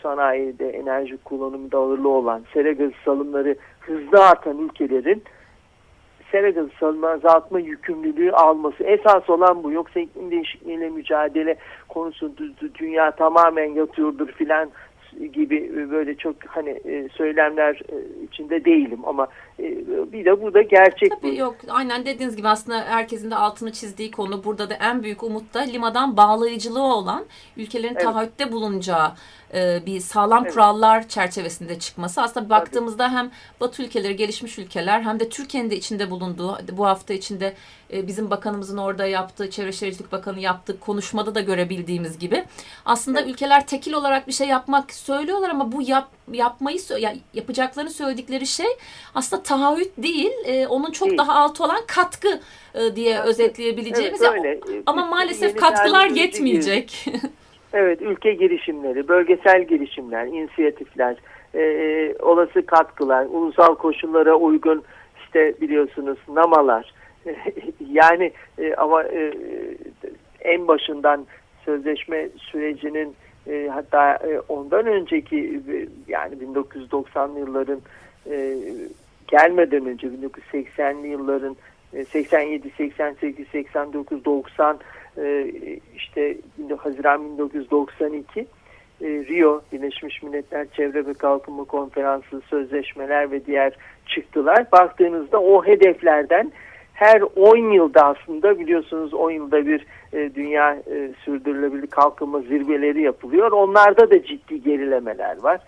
Sanayide 0.02 0.70
enerji 0.70 1.16
kullanımında 1.16 1.78
ağırlığı 1.78 2.08
olan, 2.08 2.42
sera 2.52 2.72
gazı 2.72 2.94
salımları 3.04 3.56
hızlı 3.80 4.24
artan 4.24 4.58
ülkelerin 4.58 5.22
sera 6.32 6.50
gazı 6.50 6.70
salımı 6.80 7.08
azaltma 7.08 7.60
yükümlülüğü 7.60 8.32
alması. 8.32 8.84
Esas 8.84 9.30
olan 9.30 9.62
bu. 9.62 9.72
Yoksa 9.72 10.00
iklim 10.00 10.30
değişikliğiyle 10.30 10.88
mücadele 10.88 11.56
konusu 11.88 12.32
dünya 12.78 13.10
tamamen 13.10 13.74
yatıyordur 13.74 14.28
filan 14.28 14.70
gibi 15.32 15.90
böyle 15.90 16.14
çok 16.14 16.34
hani 16.46 16.70
e, 16.70 17.08
söylemler 17.08 17.74
e, 17.74 18.24
içinde 18.24 18.64
değilim 18.64 19.00
ama 19.04 19.28
bir 20.12 20.24
de 20.24 20.42
bu 20.42 20.54
da 20.54 20.62
gerçek 20.62 21.10
Tabii 21.10 21.32
bu. 21.32 21.34
yok 21.34 21.56
aynen 21.68 22.06
dediğiniz 22.06 22.36
gibi 22.36 22.48
aslında 22.48 22.84
herkesin 22.84 23.30
de 23.30 23.36
altını 23.36 23.72
çizdiği 23.72 24.10
konu 24.10 24.44
burada 24.44 24.70
da 24.70 24.74
en 24.74 25.02
büyük 25.02 25.22
umut 25.22 25.54
da 25.54 25.60
limadan 25.60 26.16
bağlayıcılığı 26.16 26.82
olan 26.82 27.26
ülkelerin 27.56 27.94
evet. 27.94 28.02
taahhütte 28.02 28.52
bulunacağı 28.52 29.12
e, 29.54 29.86
bir 29.86 30.00
sağlam 30.00 30.42
evet. 30.42 30.52
kurallar 30.52 31.08
çerçevesinde 31.08 31.78
çıkması. 31.78 32.22
Aslında 32.22 32.50
baktığımızda 32.50 33.06
Tabii. 33.06 33.16
hem 33.16 33.30
Batı 33.60 33.82
ülkeleri, 33.82 34.16
gelişmiş 34.16 34.58
ülkeler 34.58 35.00
hem 35.00 35.20
de 35.20 35.28
Türkiye'nin 35.28 35.70
de 35.70 35.76
içinde 35.76 36.10
bulunduğu 36.10 36.58
bu 36.72 36.86
hafta 36.86 37.14
içinde 37.14 37.54
e, 37.92 38.06
bizim 38.06 38.30
bakanımızın 38.30 38.78
orada 38.78 39.06
yaptığı, 39.06 39.50
Çevre 39.50 39.72
Şehircilik 39.72 40.12
Bakanı 40.12 40.40
yaptığı 40.40 40.80
konuşmada 40.80 41.34
da 41.34 41.40
görebildiğimiz 41.40 42.18
gibi 42.18 42.44
aslında 42.84 43.20
evet. 43.20 43.30
ülkeler 43.30 43.66
tekil 43.66 43.92
olarak 43.92 44.28
bir 44.28 44.32
şey 44.32 44.48
yapmak 44.48 44.94
söylüyorlar 44.94 45.50
ama 45.50 45.72
bu 45.72 45.82
yap, 45.82 46.08
yapmayı 46.32 46.78
yapacaklarını 47.34 47.90
söyledikleri 47.90 48.46
şey 48.46 48.66
aslında 49.14 49.42
taahhüt 49.42 49.92
değil, 49.98 50.32
e, 50.46 50.66
onun 50.66 50.90
çok 50.90 51.08
değil. 51.08 51.18
daha 51.18 51.34
altı 51.34 51.64
olan 51.64 51.80
katkı 51.86 52.40
diye 52.96 53.14
evet. 53.14 53.26
özetleyebileceğimiz. 53.26 54.22
Evet, 54.22 54.68
öyle. 54.68 54.82
Ama 54.86 55.06
maalesef 55.06 55.56
katkılar 55.56 56.06
yetmeyecek. 56.06 57.06
Evet, 57.72 58.02
ülke 58.02 58.34
girişimleri, 58.34 59.08
bölgesel 59.08 59.64
girişimler, 59.64 60.26
inisiyatifler, 60.26 61.16
e, 61.54 61.60
e, 61.60 62.14
olası 62.22 62.66
katkılar, 62.66 63.26
ulusal 63.30 63.74
koşullara 63.74 64.34
uygun 64.34 64.84
işte 65.24 65.54
biliyorsunuz 65.60 66.18
namalar. 66.28 66.94
yani 67.90 68.32
e, 68.58 68.74
ama 68.74 69.02
e, 69.02 69.32
en 70.40 70.68
başından 70.68 71.26
sözleşme 71.64 72.28
sürecinin 72.38 73.16
e, 73.50 73.68
hatta 73.68 74.14
e, 74.14 74.40
ondan 74.48 74.86
önceki 74.86 75.62
e, 75.68 75.86
yani 76.08 76.34
1990'lı 76.34 77.38
yılların 77.38 77.80
e, 78.30 78.56
gelmeden 79.28 79.86
önce 79.86 80.06
1980'li 80.06 81.08
yılların 81.08 81.56
87, 82.08 82.70
88, 82.76 83.48
89, 83.48 84.24
90 84.24 84.78
işte 85.96 86.36
Haziran 86.78 87.32
1992 87.32 88.40
e, 88.40 88.46
Rio 89.06 89.62
Birleşmiş 89.72 90.22
Milletler 90.22 90.66
Çevre 90.76 91.06
ve 91.06 91.14
Kalkınma 91.14 91.64
Konferansı 91.64 92.40
sözleşmeler 92.50 93.30
ve 93.30 93.46
diğer 93.46 93.72
çıktılar. 94.06 94.72
Baktığınızda 94.72 95.40
o 95.40 95.64
hedeflerden 95.64 96.52
her 96.92 97.22
10 97.36 97.72
yılda 97.72 98.06
aslında 98.06 98.58
biliyorsunuz 98.58 99.14
10 99.14 99.30
yılda 99.30 99.66
bir 99.66 99.86
e, 100.12 100.34
dünya 100.34 100.74
e, 100.74 101.10
sürdürülebilir 101.24 101.86
kalkınma 101.86 102.40
zirveleri 102.40 103.02
yapılıyor. 103.02 103.52
Onlarda 103.52 104.10
da 104.10 104.24
ciddi 104.24 104.62
gerilemeler 104.62 105.42
var. 105.42 105.60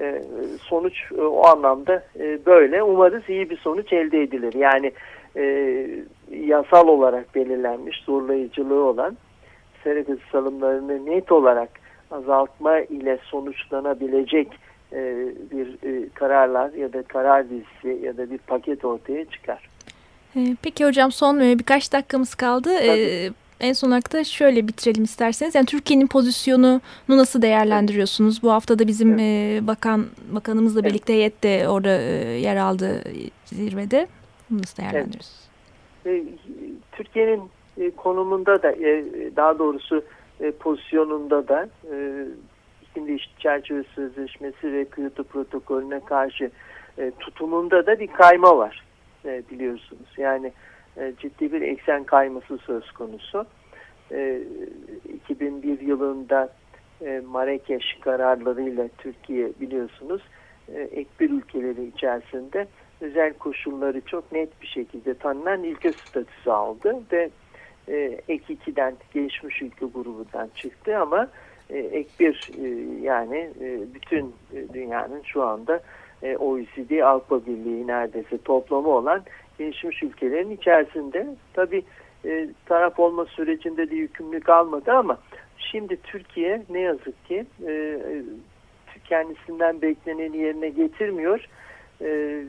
E, 0.00 0.22
sonuç 0.60 1.12
e, 1.18 1.20
o 1.20 1.46
anlamda 1.46 2.02
e, 2.18 2.46
böyle. 2.46 2.82
Umarız 2.82 3.22
iyi 3.28 3.50
bir 3.50 3.56
sonuç 3.56 3.92
elde 3.92 4.22
edilir. 4.22 4.54
Yani 4.54 4.92
e, 5.36 5.86
yasal 6.30 6.88
olarak 6.88 7.34
belirlenmiş 7.34 8.02
zorlayıcılığı 8.04 8.84
olan 8.84 9.16
sera 9.84 10.00
gazı 10.00 10.20
salımlarını 10.32 11.06
net 11.06 11.32
olarak 11.32 11.68
azaltma 12.10 12.80
ile 12.80 13.18
sonuçlanabilecek 13.22 14.48
e, 14.92 15.28
bir 15.50 15.66
e, 15.66 16.08
kararlar 16.08 16.72
ya 16.72 16.92
da 16.92 17.02
karar 17.02 17.50
dizisi 17.50 18.06
ya 18.06 18.16
da 18.16 18.30
bir 18.30 18.38
paket 18.38 18.84
ortaya 18.84 19.24
çıkar. 19.24 19.68
Peki 20.62 20.84
hocam 20.84 21.12
son 21.12 21.40
birkaç 21.40 21.92
dakikamız 21.92 22.34
kaldı. 22.34 22.70
Tabii. 22.78 23.32
En 23.60 23.72
son 23.72 23.88
olarak 23.88 24.12
da 24.12 24.24
şöyle 24.24 24.68
bitirelim 24.68 25.04
isterseniz. 25.04 25.54
Yani 25.54 25.66
Türkiye'nin 25.66 26.06
pozisyonunu 26.06 26.80
nasıl 27.08 27.42
değerlendiriyorsunuz? 27.42 28.42
Bu 28.42 28.52
hafta 28.52 28.78
da 28.78 28.86
bizim 28.86 29.18
evet. 29.18 29.66
bakan 29.66 30.06
bakanımızla 30.30 30.84
birlikte 30.84 31.12
evet. 31.12 31.20
heyet 31.20 31.42
de 31.42 31.68
orada 31.68 31.88
yer 32.36 32.56
aldı 32.56 33.02
zirvede. 33.44 34.08
Nasıl 34.50 34.82
değerlendiriyorsunuz? 34.82 35.48
Evet. 36.06 36.24
Türkiye'nin 36.92 37.42
e, 37.78 37.90
konumunda 37.90 38.62
da 38.62 38.72
e, 38.72 39.04
daha 39.36 39.58
doğrusu 39.58 40.04
e, 40.40 40.50
pozisyonunda 40.50 41.48
da 41.48 41.68
iklim 42.82 43.06
değişikliği 43.06 43.42
çerçeve 43.42 43.84
sözleşmesi 43.94 44.72
ve 44.72 44.84
Kyoto 44.84 45.24
protokolüne 45.24 46.00
karşı 46.00 46.50
tutumunda 47.20 47.86
da 47.86 48.00
bir 48.00 48.06
kayma 48.06 48.56
var 48.56 48.84
biliyorsunuz. 49.24 50.08
Yani 50.16 50.52
ciddi 51.18 51.52
bir 51.52 51.62
eksen 51.62 52.04
kayması 52.04 52.58
söz 52.58 52.92
konusu. 52.92 53.46
2001 55.14 55.80
yılında 55.80 56.48
Marrakeş 57.26 57.98
kararlarıyla 58.00 58.88
Türkiye 58.98 59.48
biliyorsunuz 59.60 60.22
ek 60.68 61.08
bir 61.20 61.30
ülkeleri 61.30 61.86
içerisinde 61.86 62.66
özel 63.00 63.32
koşulları 63.32 64.00
çok 64.00 64.32
net 64.32 64.62
bir 64.62 64.66
şekilde 64.66 65.14
tanınan 65.14 65.64
ülke 65.64 65.92
statüsü 65.92 66.50
aldı 66.50 67.02
ve 67.12 67.30
e, 67.88 68.20
ek 68.28 68.54
2'den 68.54 68.94
gelişmiş 69.14 69.62
ülke 69.62 69.86
grubundan 69.86 70.50
çıktı 70.54 70.98
ama 70.98 71.28
e, 71.70 71.78
ek 71.78 72.10
1 72.20 72.50
e, 72.58 72.68
yani 73.02 73.50
e, 73.60 73.94
bütün 73.94 74.34
e, 74.54 74.74
dünyanın 74.74 75.22
şu 75.22 75.42
anda 75.42 75.80
e, 76.22 76.36
OECD 76.36 77.00
Avrupa 77.00 77.46
Birliği 77.46 77.86
neredeyse 77.86 78.38
toplamı 78.38 78.88
olan 78.88 79.24
gelişmiş 79.58 80.02
ülkelerin 80.02 80.50
içerisinde 80.50 81.26
tabi 81.54 81.82
e, 82.24 82.48
taraf 82.66 82.98
olma 82.98 83.24
sürecinde 83.24 83.90
de 83.90 83.94
yükümlülük 83.94 84.48
almadı 84.48 84.92
ama 84.92 85.18
şimdi 85.58 85.96
Türkiye 86.02 86.62
ne 86.70 86.80
yazık 86.80 87.26
ki 87.26 87.46
e, 87.66 87.72
e 87.72 88.22
kendisinden 89.04 89.82
bekleneni 89.82 90.36
yerine 90.36 90.68
getirmiyor 90.68 91.48
e, 92.00 92.42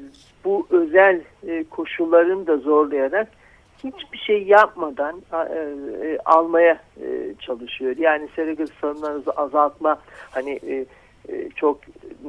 bu 0.45 0.67
özel 0.69 1.21
e, 1.47 1.63
koşulların 1.63 2.47
da 2.47 2.57
zorlayarak 2.57 3.27
hiçbir 3.83 4.17
şey 4.17 4.43
yapmadan 4.43 5.21
e, 5.33 5.37
e, 5.37 6.17
almaya 6.25 6.79
e, 7.01 7.33
çalışıyor. 7.39 7.97
Yani 7.97 8.27
sera 8.35 8.53
gazı 8.53 8.73
salımlarını 8.81 9.23
azaltma 9.35 9.99
hani 10.31 10.59
e, 10.67 10.85
e, 11.29 11.49
çok 11.55 11.79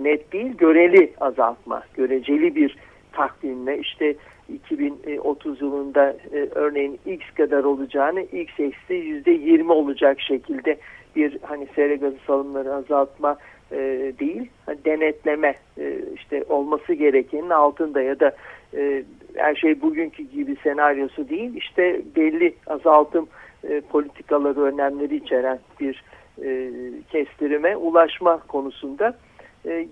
net 0.00 0.32
değil 0.32 0.56
göreli 0.56 1.12
azaltma, 1.20 1.82
göreceli 1.94 2.54
bir 2.54 2.76
takvimle 3.18 3.78
işte 3.78 4.14
2030 4.48 5.60
yılında 5.60 6.16
e, 6.32 6.48
örneğin 6.54 7.00
X 7.06 7.30
kadar 7.36 7.64
olacağını 7.64 8.20
X 8.22 8.60
eksi 8.60 8.94
yüzde 8.94 9.30
20 9.30 9.72
olacak 9.72 10.20
şekilde 10.20 10.78
bir 11.16 11.38
hani 11.42 11.66
sera 11.74 11.94
gazı 11.94 12.16
salımları 12.26 12.74
azaltma 12.74 13.36
e, 13.72 13.76
değil 14.20 14.48
hani 14.66 14.84
denetleme 14.84 15.54
e, 15.78 15.98
işte 16.14 16.44
olması 16.48 16.92
gerekenin 16.92 17.50
altında 17.50 18.02
ya 18.02 18.20
da 18.20 18.32
e, 18.76 19.02
her 19.34 19.54
şey 19.54 19.82
bugünkü 19.82 20.22
gibi 20.22 20.56
senaryosu 20.62 21.28
değil 21.28 21.56
işte 21.56 22.00
belli 22.16 22.54
azaltım 22.66 23.28
e, 23.68 23.80
politikaları 23.80 24.60
önlemleri 24.60 25.16
içeren 25.16 25.58
bir 25.80 26.02
e, 26.44 26.70
kestirime 27.12 27.76
ulaşma 27.76 28.38
konusunda 28.38 29.14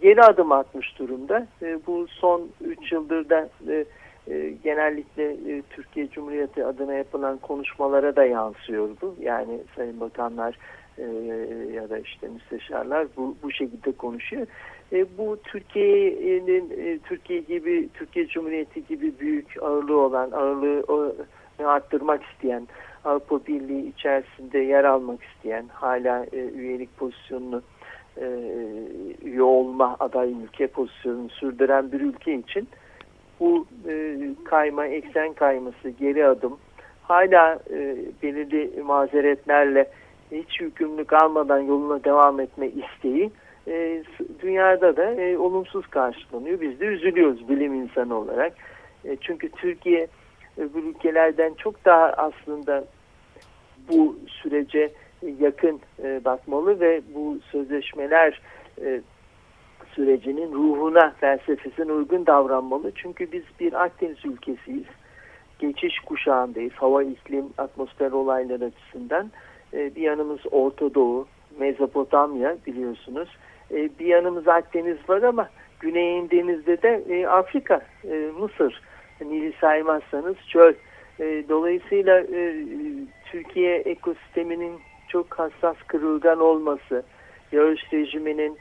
geri 0.03 0.23
adım 0.23 0.53
atmış 0.53 0.99
durumda. 0.99 1.47
E, 1.63 1.79
bu 1.87 2.07
son 2.09 2.49
3 2.65 2.93
yıldır 2.93 3.29
da 3.29 3.49
e, 3.69 3.85
e, 4.31 4.51
genellikle 4.65 5.33
e, 5.33 5.63
Türkiye 5.71 6.09
Cumhuriyeti 6.09 6.65
adına 6.65 6.95
yapılan 6.95 7.39
konuşmalara 7.39 8.17
da 8.17 8.25
yansıyordu. 8.25 9.15
Yani 9.21 9.61
Sayın 9.77 10.01
Bakanlar 10.01 10.59
e, 10.99 11.03
ya 11.75 11.91
da 11.91 11.99
işte 11.99 12.29
müsteşarlar 12.29 13.07
bu, 13.17 13.37
bu 13.43 13.53
şekilde 13.53 13.93
konuşuyor. 13.93 14.47
E, 14.93 15.07
bu 15.19 15.39
Türkiye'nin 15.45 16.71
e, 16.71 16.99
Türkiye 16.99 17.41
gibi 17.41 17.89
Türkiye 17.95 18.27
Cumhuriyeti 18.27 18.87
gibi 18.87 19.19
büyük 19.21 19.63
ağırlığı 19.63 20.01
olan 20.01 20.31
ağırlığı 20.31 21.17
arttırmak 21.65 22.23
isteyen 22.25 22.69
Avrupa 23.05 23.47
Birliği 23.47 23.89
içerisinde 23.89 24.59
yer 24.59 24.85
almak 24.85 25.23
isteyen 25.23 25.69
hala 25.73 26.27
e, 26.33 26.39
üyelik 26.39 26.97
pozisyonunu 26.97 27.63
e, 28.21 28.27
üye 29.25 29.43
olma 29.43 29.97
aday 30.01 30.33
ülke 30.33 30.67
pozisyonunu 30.67 31.29
sürdüren 31.29 31.93
bir 31.93 32.01
ülke 32.01 32.35
için 32.35 32.69
bu 33.41 33.67
e, 33.89 34.17
kayma, 34.45 34.87
eksen 34.87 35.33
kayması, 35.33 35.89
geri 35.89 36.27
adım 36.27 36.59
hala 37.03 37.59
e, 37.71 37.97
belirli 38.23 38.83
mazeretlerle 38.83 39.91
hiç 40.33 40.61
yükümlülük 40.61 41.13
almadan 41.13 41.59
yoluna 41.59 42.05
devam 42.05 42.41
etme 42.41 42.69
isteği 42.69 43.31
e, 43.69 44.03
dünyada 44.43 44.97
da 44.97 45.15
e, 45.15 45.39
olumsuz 45.39 45.87
karşılanıyor. 45.87 46.61
Biz 46.61 46.81
de 46.81 46.85
üzülüyoruz 46.85 47.49
bilim 47.49 47.75
insanı 47.75 48.15
olarak. 48.15 48.53
E, 49.05 49.17
çünkü 49.17 49.49
Türkiye 49.49 50.07
öbür 50.57 50.85
ülkelerden 50.85 51.55
çok 51.55 51.85
daha 51.85 52.05
aslında 52.05 52.85
bu 53.89 54.17
sürece 54.27 54.91
yakın 55.41 55.81
e, 56.03 56.25
bakmalı 56.25 56.81
ve 56.81 57.01
bu 57.15 57.39
sözleşmeler 57.53 58.41
e, 58.85 59.01
sürecinin 59.95 60.53
ruhuna, 60.53 61.15
felsefesine 61.21 61.93
uygun 61.93 62.27
davranmalı. 62.27 62.93
Çünkü 62.95 63.33
biz 63.33 63.43
bir 63.61 63.85
Akdeniz 63.85 64.25
ülkesiyiz. 64.25 64.87
Geçiş 65.59 65.99
kuşağındayız. 65.99 66.73
Hava, 66.73 67.03
iklim, 67.03 67.45
atmosfer 67.59 68.13
olayları 68.13 68.65
açısından. 68.65 69.31
E, 69.75 69.95
bir 69.95 70.03
yanımız 70.03 70.41
Orta 70.51 70.95
Doğu, 70.95 71.27
Mezopotamya 71.59 72.57
biliyorsunuz. 72.67 73.29
E, 73.71 73.91
bir 73.99 74.07
yanımız 74.07 74.49
Akdeniz 74.49 75.09
var 75.09 75.23
ama 75.23 75.49
Güney 75.81 76.31
denizde 76.31 76.83
de 76.83 77.03
e, 77.09 77.27
Afrika, 77.27 77.81
e, 78.05 78.31
Mısır. 78.39 78.83
Nil'i 79.21 79.53
saymazsanız 79.61 80.37
çöl. 80.49 80.75
E, 81.21 81.45
dolayısıyla 81.49 82.21
e, 82.21 82.55
Türkiye 83.33 83.77
ekosisteminin 83.77 84.73
çok 85.09 85.39
hassas 85.39 85.77
kırılgan 85.87 86.41
olması, 86.41 87.03
yağış 87.53 87.93
rejiminin 87.93 88.59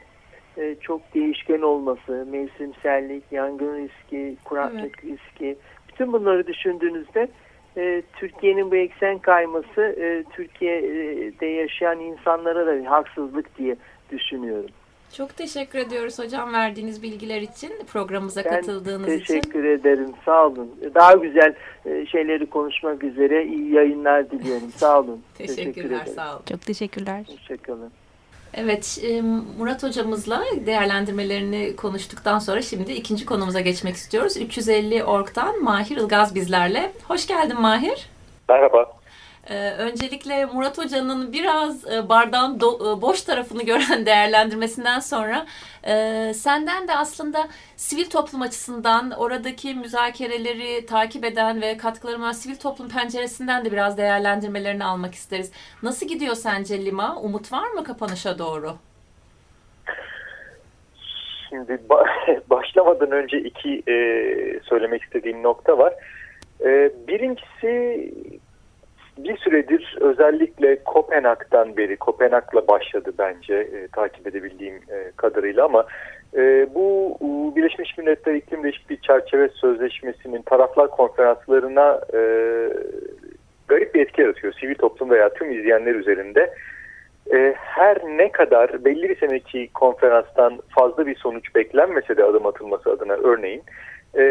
e, 0.56 0.76
çok 0.80 1.14
değişken 1.14 1.62
olması, 1.62 2.26
mevsimsellik, 2.30 3.24
yangın 3.30 3.76
riski, 3.76 4.36
kuraklık 4.44 5.04
evet. 5.04 5.04
riski, 5.04 5.56
bütün 5.88 6.12
bunları 6.12 6.46
düşündüğünüzde 6.46 7.28
e, 7.76 8.02
Türkiye'nin 8.16 8.70
bu 8.70 8.76
eksen 8.76 9.18
kayması 9.18 9.82
e, 9.82 10.24
Türkiye'de 10.32 11.46
yaşayan 11.46 12.00
insanlara 12.00 12.66
da 12.66 12.80
bir 12.80 12.86
haksızlık 12.86 13.58
diye 13.58 13.76
düşünüyorum. 14.10 14.70
Çok 15.12 15.36
teşekkür 15.36 15.78
ediyoruz 15.78 16.18
hocam 16.18 16.52
verdiğiniz 16.52 17.02
bilgiler 17.02 17.42
için, 17.42 17.72
programımıza 17.92 18.44
ben 18.44 18.50
katıldığınız 18.50 19.06
teşekkür 19.06 19.24
için. 19.24 19.40
Teşekkür 19.40 19.64
ederim, 19.64 20.10
sağ 20.24 20.46
olun. 20.46 20.70
Daha 20.94 21.14
güzel 21.14 21.54
e, 21.86 22.06
şeyleri 22.06 22.46
konuşmak 22.46 23.04
üzere 23.04 23.46
iyi 23.46 23.74
yayınlar 23.74 24.30
diliyorum. 24.30 24.70
Sağ 24.76 25.00
olun. 25.00 25.22
Teşekkürler, 25.38 25.74
teşekkür 25.74 26.14
sağ 26.14 26.32
olun. 26.32 26.42
Çok 26.48 26.62
teşekkürler. 26.62 27.24
Hoşçakalın. 27.28 27.90
Evet, 28.54 29.00
e, 29.02 29.20
Murat 29.58 29.82
hocamızla 29.82 30.44
değerlendirmelerini 30.66 31.76
konuştuktan 31.76 32.38
sonra 32.38 32.62
şimdi 32.62 32.92
ikinci 32.92 33.26
konumuza 33.26 33.60
geçmek 33.60 33.94
istiyoruz. 33.94 34.36
350 34.36 35.04
Ork'tan 35.04 35.62
Mahir 35.62 35.96
Ilgaz 35.96 36.34
bizlerle. 36.34 36.92
Hoş 37.08 37.26
geldin 37.26 37.60
Mahir. 37.60 38.08
Merhaba. 38.48 38.95
Ee, 39.50 39.70
öncelikle 39.70 40.44
Murat 40.44 40.78
Hoca'nın 40.78 41.32
biraz 41.32 41.92
e, 41.92 42.08
bardağın 42.08 42.60
do, 42.60 42.74
e, 42.74 43.02
boş 43.02 43.22
tarafını 43.22 43.62
gören 43.62 44.06
değerlendirmesinden 44.06 45.00
sonra 45.00 45.46
e, 45.84 46.32
senden 46.34 46.88
de 46.88 46.96
aslında 46.96 47.48
sivil 47.76 48.10
toplum 48.10 48.42
açısından 48.42 49.10
oradaki 49.10 49.74
müzakereleri 49.74 50.86
takip 50.86 51.24
eden 51.24 51.60
ve 51.60 51.76
katkılarına 51.76 52.34
sivil 52.34 52.56
toplum 52.56 52.88
penceresinden 52.88 53.64
de 53.64 53.72
biraz 53.72 53.98
değerlendirmelerini 53.98 54.84
almak 54.84 55.14
isteriz. 55.14 55.52
Nasıl 55.82 56.08
gidiyor 56.08 56.34
sence 56.34 56.84
Lima? 56.84 57.16
Umut 57.20 57.52
var 57.52 57.70
mı 57.70 57.84
kapanışa 57.84 58.38
doğru? 58.38 58.72
Şimdi 61.48 61.78
başlamadan 62.50 63.10
önce 63.10 63.38
iki 63.38 63.82
e, 63.88 63.94
söylemek 64.62 65.02
istediğim 65.02 65.42
nokta 65.42 65.78
var. 65.78 65.94
E, 66.60 66.90
birincisi 67.08 68.12
bir 69.18 69.36
süredir 69.36 69.98
özellikle 70.00 70.84
Kopenhag'dan 70.84 71.76
beri, 71.76 71.96
Kopenhag'la 71.96 72.68
başladı 72.68 73.12
bence 73.18 73.54
e, 73.54 73.88
takip 73.88 74.26
edebildiğim 74.26 74.74
e, 74.74 75.12
kadarıyla 75.16 75.64
ama 75.64 75.86
e, 76.36 76.66
bu 76.74 77.16
Birleşmiş 77.56 77.98
Milletler 77.98 78.34
İklim 78.34 78.62
Değişikliği 78.62 79.00
Çerçeve 79.00 79.48
Sözleşmesi'nin 79.48 80.42
taraflar 80.42 80.90
konferanslarına 80.90 82.00
e, 82.14 82.20
garip 83.68 83.94
bir 83.94 84.00
etki 84.00 84.22
yaratıyor 84.22 84.52
sivil 84.52 84.74
toplum 84.74 85.10
veya 85.10 85.34
tüm 85.34 85.52
izleyenler 85.52 85.94
üzerinde. 85.94 86.54
E, 87.32 87.54
her 87.56 87.98
ne 88.04 88.32
kadar 88.32 88.84
belli 88.84 89.08
bir 89.08 89.18
seneki 89.18 89.68
konferanstan 89.74 90.58
fazla 90.68 91.06
bir 91.06 91.16
sonuç 91.16 91.54
beklenmese 91.54 92.16
de 92.16 92.24
adım 92.24 92.46
atılması 92.46 92.90
adına 92.90 93.12
örneğin 93.12 93.62
e, 94.18 94.24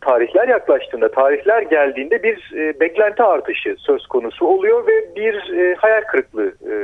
tarihler 0.00 0.48
yaklaştığında, 0.48 1.10
tarihler 1.10 1.62
geldiğinde 1.62 2.22
bir 2.22 2.52
e, 2.56 2.80
beklenti 2.80 3.22
artışı 3.22 3.76
söz 3.78 4.06
konusu 4.06 4.46
oluyor 4.46 4.86
ve 4.86 5.16
bir 5.16 5.58
e, 5.58 5.74
hayal 5.74 6.02
kırıklığı 6.02 6.52
e, 6.70 6.74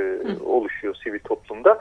oluşuyor 0.44 0.94
sivil 1.05 1.18
toplumda. 1.18 1.79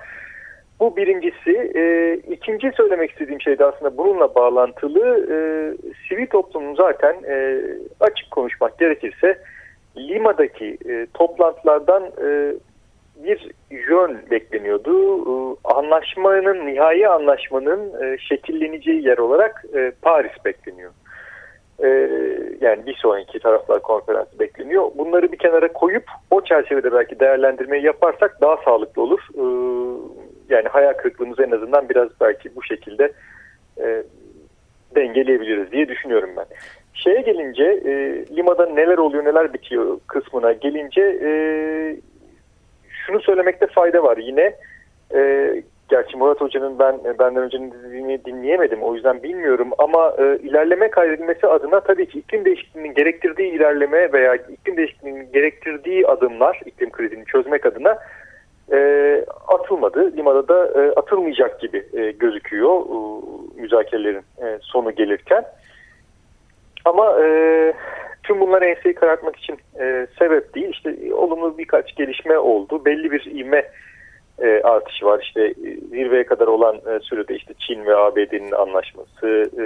Bu 0.80 0.98
birincisi. 0.98 1.72
E, 1.76 2.14
ikinci 2.32 2.72
söylemek 2.72 3.12
istediğim 3.12 3.42
şey 3.42 3.60
de 3.60 3.66
aslında 3.66 3.98
bununla 3.98 4.36
bağlantılı. 4.36 5.28
E, 5.32 5.38
sivil 6.10 6.28
toplumun 6.28 6.76
zaten 6.76 7.16
e, 7.28 7.62
açık 8.00 8.32
konuşmak 8.32 8.80
gerekirse 8.80 9.38
Lima'daki 9.98 10.78
e, 10.90 11.08
toplantılardan 11.14 12.04
e, 12.04 12.54
bir 13.24 13.52
yön 13.70 14.18
bekleniyordu. 14.32 15.18
Ee, 15.18 15.56
anlaşmanın, 15.64 16.68
nihai 16.68 17.08
anlaşmanın 17.08 18.04
e, 18.04 18.18
şekilleneceği 18.18 19.08
yer 19.08 19.18
olarak 19.18 19.66
e, 19.76 19.92
Paris 20.02 20.46
bekleniyor. 20.46 20.92
E, 21.84 21.88
yani 22.62 22.86
bir 22.86 22.96
sonraki 22.96 23.40
taraflar 23.40 23.82
konferansı 23.82 24.40
bekleniyor. 24.40 24.92
Bunları 24.98 25.32
bir 25.32 25.38
kenara 25.38 25.74
koyup 25.74 26.04
o 26.32 26.42
çerçevede 26.42 26.94
belki 26.94 27.20
değerlendirmeyi 27.20 27.84
yaparsak 27.84 28.42
daha 28.42 28.58
sağlıklı 28.58 29.02
olur. 29.02 29.20
Yani 30.50 30.68
hayal 30.68 30.94
kırıklığımızı 30.94 31.44
en 31.44 31.52
azından 31.52 31.90
biraz 31.90 32.10
belki 32.22 32.56
bu 32.56 32.64
şekilde 32.64 33.12
dengeleyebiliriz 34.96 35.72
diye 35.72 35.88
düşünüyorum 35.88 36.30
ben. 36.38 36.46
Şeye 36.94 37.22
gelince, 37.22 37.64
e, 37.64 37.92
Lima'da 38.36 38.66
neler 38.66 38.98
oluyor, 38.98 39.26
neler 39.26 39.54
bitiyor 39.54 40.00
kısmına 40.08 40.52
gelince 40.52 41.02
e, 41.02 41.30
şunu 43.08 43.22
söylemekte 43.22 43.68
fayda 43.68 44.04
var 44.04 44.18
yine. 44.18 44.56
E, 45.16 45.54
gerçi 45.90 46.18
Murat 46.18 46.42
Hoca'nın 46.42 46.80
ben 46.80 47.00
benden 47.20 47.44
önce 47.44 47.58
dinlediğini 47.58 48.26
dinleyemedim 48.26 48.84
o 48.84 48.96
yüzden 48.96 49.24
bilmiyorum 49.24 49.70
ama 49.78 50.14
e, 50.18 50.38
ilerleme 50.38 50.90
kaydedilmesi 50.90 51.48
adına 51.48 51.80
tabii 51.80 52.10
ki 52.10 52.20
iklim 52.20 52.46
değişikliğinin 52.46 52.94
gerektirdiği 52.94 53.52
ilerleme 53.52 54.14
veya 54.14 54.36
iklim 54.36 54.78
değişikliğinin 54.78 55.32
gerektirdiği 55.32 56.08
adımlar 56.08 56.62
iklim 56.66 56.90
krizini 56.90 57.26
çözmek 57.26 57.66
adına 57.66 57.98
e, 58.72 58.78
atılmadı. 59.48 60.18
Limada 60.18 60.48
da 60.48 60.82
e, 60.82 60.92
atılmayacak 60.92 61.60
gibi 61.60 61.86
e, 61.94 62.12
gözüküyor 62.12 62.82
e, 62.82 62.98
müzakerelerin 63.62 64.24
e, 64.42 64.58
sonu 64.62 64.92
gelirken. 64.92 65.46
Ama 66.86 67.22
e, 67.24 67.74
tüm 68.28 68.40
bunlar 68.40 68.62
enseyi 68.62 68.96
karartmak 68.96 69.36
için 69.36 69.58
e, 69.80 70.08
sebep 70.20 70.56
değil. 70.56 70.70
İşte 70.70 71.14
olumlu 71.14 71.58
birkaç 71.58 71.96
gelişme 71.96 72.38
oldu. 72.38 72.86
Belli 72.86 73.12
bir 73.12 73.26
ivme 73.26 73.72
e, 74.40 74.62
artışı 74.64 75.06
var. 75.06 75.20
İşte 75.24 75.42
e, 75.42 75.76
zirveye 75.90 76.24
kadar 76.24 76.48
olan 76.48 76.76
e, 76.76 77.00
sürede 77.00 77.36
işte 77.36 77.54
Çin 77.60 77.86
ve 77.86 77.96
ABD'nin 77.96 78.52
anlaşması 78.52 79.52
e, 79.58 79.66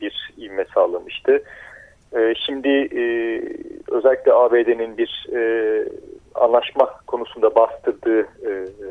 bir 0.00 0.30
ivme 0.38 0.64
sağlamıştı. 0.74 1.42
E, 2.16 2.34
şimdi 2.46 2.68
e, 2.68 3.02
özellikle 3.90 4.32
ABD'nin 4.32 4.98
bir 4.98 5.26
e, 5.36 5.40
anlaşma 6.34 6.86
konusunda 7.06 7.54
bastırdığı 7.54 8.20
e, 8.20 8.50
e, 8.50 8.88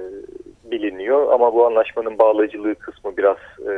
biliniyor 0.72 1.34
ama 1.34 1.54
bu 1.54 1.66
anlaşmanın 1.66 2.18
bağlayıcılığı 2.18 2.76
kısmı 2.76 3.18
biraz 3.18 3.38
e, 3.60 3.72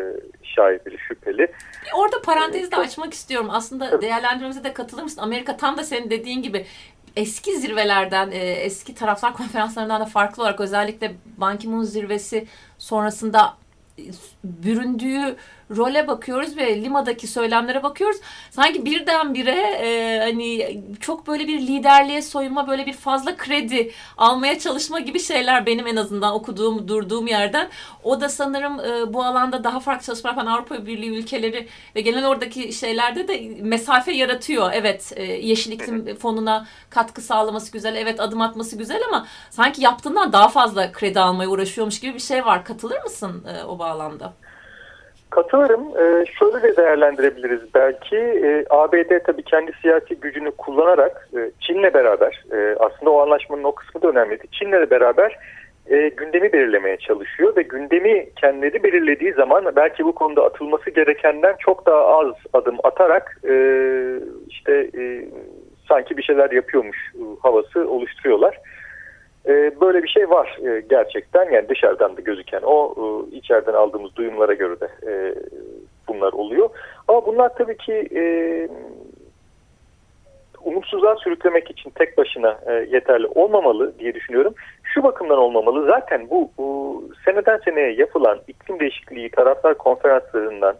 şaibeli, 0.43 0.97
şüpheli. 0.97 1.51
Orada 1.95 2.21
parantezi 2.21 2.71
de 2.71 2.75
açmak 2.75 3.13
istiyorum. 3.13 3.47
Aslında 3.51 3.89
Tabii. 3.89 4.01
değerlendirmemize 4.01 4.63
de 4.63 4.73
katılır 4.73 5.03
mısın? 5.03 5.21
Amerika 5.21 5.57
tam 5.57 5.77
da 5.77 5.83
senin 5.83 6.09
dediğin 6.09 6.41
gibi 6.41 6.65
eski 7.15 7.55
zirvelerden, 7.57 8.31
e, 8.31 8.37
eski 8.37 8.95
taraflar 8.95 9.33
konferanslarından 9.33 10.01
da 10.01 10.05
farklı 10.05 10.43
olarak 10.43 10.61
özellikle 10.61 11.11
Ban 11.37 11.57
Ki-moon 11.57 11.83
zirvesi 11.83 12.47
sonrasında 12.77 13.53
büründüğü 14.43 15.35
role 15.77 16.07
bakıyoruz 16.07 16.57
ve 16.57 16.81
Lima'daki 16.81 17.27
söylemlere 17.27 17.83
bakıyoruz. 17.83 18.17
Sanki 18.51 18.85
birdenbire 18.85 19.59
e, 19.81 20.19
hani 20.19 20.81
çok 20.99 21.27
böyle 21.27 21.47
bir 21.47 21.59
liderliğe 21.59 22.21
soyunma, 22.21 22.67
böyle 22.67 22.85
bir 22.85 22.93
fazla 22.93 23.37
kredi 23.37 23.91
almaya 24.17 24.59
çalışma 24.59 24.99
gibi 24.99 25.19
şeyler 25.19 25.65
benim 25.65 25.87
en 25.87 25.95
azından 25.95 26.33
okuduğum, 26.33 26.87
durduğum 26.87 27.27
yerden. 27.27 27.69
O 28.03 28.21
da 28.21 28.29
sanırım 28.29 28.79
e, 28.79 29.13
bu 29.13 29.23
alanda 29.23 29.63
daha 29.63 29.79
farklı 29.79 30.05
çalışma 30.05 30.29
yapan 30.29 30.45
Avrupa 30.45 30.85
Birliği 30.85 31.09
ülkeleri 31.09 31.67
ve 31.95 32.01
genel 32.01 32.27
oradaki 32.27 32.73
şeylerde 32.73 33.27
de 33.27 33.51
mesafe 33.61 34.11
yaratıyor. 34.11 34.71
Evet, 34.73 35.13
e, 35.15 35.23
Yeşil 35.23 35.71
İklim 35.71 36.15
Fonu'na 36.15 36.67
katkı 36.89 37.21
sağlaması 37.21 37.71
güzel, 37.71 37.95
evet 37.95 38.19
adım 38.19 38.41
atması 38.41 38.77
güzel 38.77 39.01
ama 39.07 39.27
sanki 39.49 39.81
yaptığından 39.81 40.33
daha 40.33 40.49
fazla 40.49 40.91
kredi 40.91 41.19
almaya 41.19 41.49
uğraşıyormuş 41.49 41.99
gibi 41.99 42.13
bir 42.13 42.19
şey 42.19 42.45
var. 42.45 42.65
Katılır 42.65 43.03
mısın 43.03 43.43
e, 43.47 43.63
o 43.63 43.79
bağlamda? 43.79 44.33
Katılırım. 45.29 45.81
Ee, 45.81 46.25
şöyle 46.25 46.63
de 46.63 46.77
değerlendirebiliriz 46.77 47.73
belki. 47.75 48.15
Ee, 48.17 48.65
ABD 48.69 49.23
tabii 49.25 49.43
kendi 49.43 49.71
siyasi 49.81 50.15
gücünü 50.15 50.51
kullanarak 50.51 51.29
e, 51.37 51.51
Çin'le 51.59 51.93
beraber 51.93 52.43
e, 52.51 52.75
aslında 52.79 53.09
o 53.09 53.21
anlaşmanın 53.21 53.63
o 53.63 53.71
kısmı 53.71 54.01
da 54.01 54.07
önemliydi. 54.07 54.43
Çin'le 54.51 54.89
beraber 54.91 55.39
e, 55.89 56.09
gündemi 56.09 56.53
belirlemeye 56.53 56.97
çalışıyor 56.97 57.55
ve 57.55 57.61
gündemi 57.61 58.29
kendileri 58.35 58.83
belirlediği 58.83 59.33
zaman 59.33 59.75
belki 59.75 60.05
bu 60.05 60.15
konuda 60.15 60.45
atılması 60.45 60.89
gerekenden 60.89 61.55
çok 61.59 61.85
daha 61.85 62.05
az 62.05 62.33
adım 62.53 62.77
atarak 62.83 63.41
e, 63.49 63.53
işte 64.47 64.89
e, 64.97 65.25
sanki 65.87 66.17
bir 66.17 66.23
şeyler 66.23 66.51
yapıyormuş 66.51 66.97
e, 67.15 67.23
havası 67.41 67.89
oluşturuyorlar. 67.89 68.59
E, 69.47 69.81
böyle 69.81 70.03
bir 70.03 70.07
şey 70.07 70.29
var 70.29 70.57
e, 70.67 70.81
gerçekten 70.89 71.51
yani 71.51 71.69
dışarıdan 71.69 72.17
da 72.17 72.21
gözüken 72.21 72.61
o 72.63 72.95
e, 72.97 73.35
içeriden 73.35 73.73
aldığımız 73.73 74.15
duyumlara 74.15 74.53
göre 74.53 74.79
de 74.79 74.89
e, 75.07 75.35
bunlar 76.07 76.33
oluyor. 76.33 76.69
Ama 77.07 77.25
bunlar 77.25 77.55
tabii 77.55 77.77
ki 77.77 78.09
e, 78.15 78.23
umutsuzluğa 80.63 81.15
sürüklemek 81.15 81.71
için 81.71 81.89
tek 81.89 82.17
başına 82.17 82.59
yeterli 82.91 83.27
olmamalı 83.27 83.99
diye 83.99 84.13
düşünüyorum. 84.13 84.53
Şu 84.83 85.03
bakımdan 85.03 85.37
olmamalı 85.37 85.85
zaten 85.87 86.29
bu, 86.29 86.51
bu 86.57 87.03
seneden 87.25 87.57
seneye 87.57 87.91
yapılan 87.91 88.39
iklim 88.47 88.79
değişikliği 88.79 89.29
taraflar 89.29 89.77
konferanslarından 89.77 90.75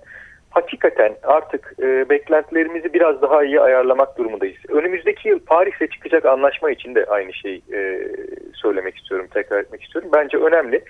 hakikaten 0.50 1.16
artık 1.24 1.74
e, 1.82 2.10
beklentilerimizi 2.10 2.94
biraz 2.94 3.22
daha 3.22 3.44
iyi 3.44 3.62
ayarlamak 3.62 4.18
durumundayız. 4.18 4.58
Önümüzdeki 4.70 5.30
yıl 5.30 5.40
Paris'e 5.40 5.88
çıkacak 5.88 6.26
anlaşma 6.26 6.72
için 6.72 6.96
de 6.96 7.06
aynı 7.06 7.34
şeyi 7.34 7.62
e, 7.74 8.08
söylemek 8.54 8.98
istiyorum, 8.98 9.28
tekrar 9.34 9.60
etmek 9.60 9.84
istiyorum. 9.84 10.10
Bence 10.14 10.38
önemli. 10.38 10.84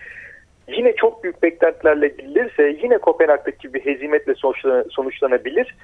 Yine 0.68 0.96
çok 0.96 1.24
büyük 1.24 1.44
beklentilerle 1.44 2.08
gidilirse 2.08 2.78
yine 2.84 2.98
Kopenhag'daki 2.98 3.74
bir 3.74 3.86
hezimetle 3.86 4.34
sonuçlanabilir. 4.90 5.76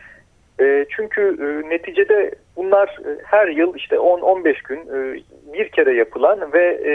E, 0.59 0.85
çünkü 0.89 1.21
e, 1.21 1.69
neticede 1.69 2.31
bunlar 2.55 2.87
e, 2.87 3.17
her 3.23 3.47
yıl 3.47 3.75
işte 3.75 3.95
10-15 3.95 4.67
gün 4.67 4.79
e, 4.79 5.19
bir 5.53 5.69
kere 5.69 5.93
yapılan 5.93 6.53
ve 6.53 6.65
e, 6.85 6.93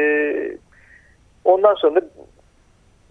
ondan 1.44 1.74
sonra 1.74 1.96
da 1.96 2.08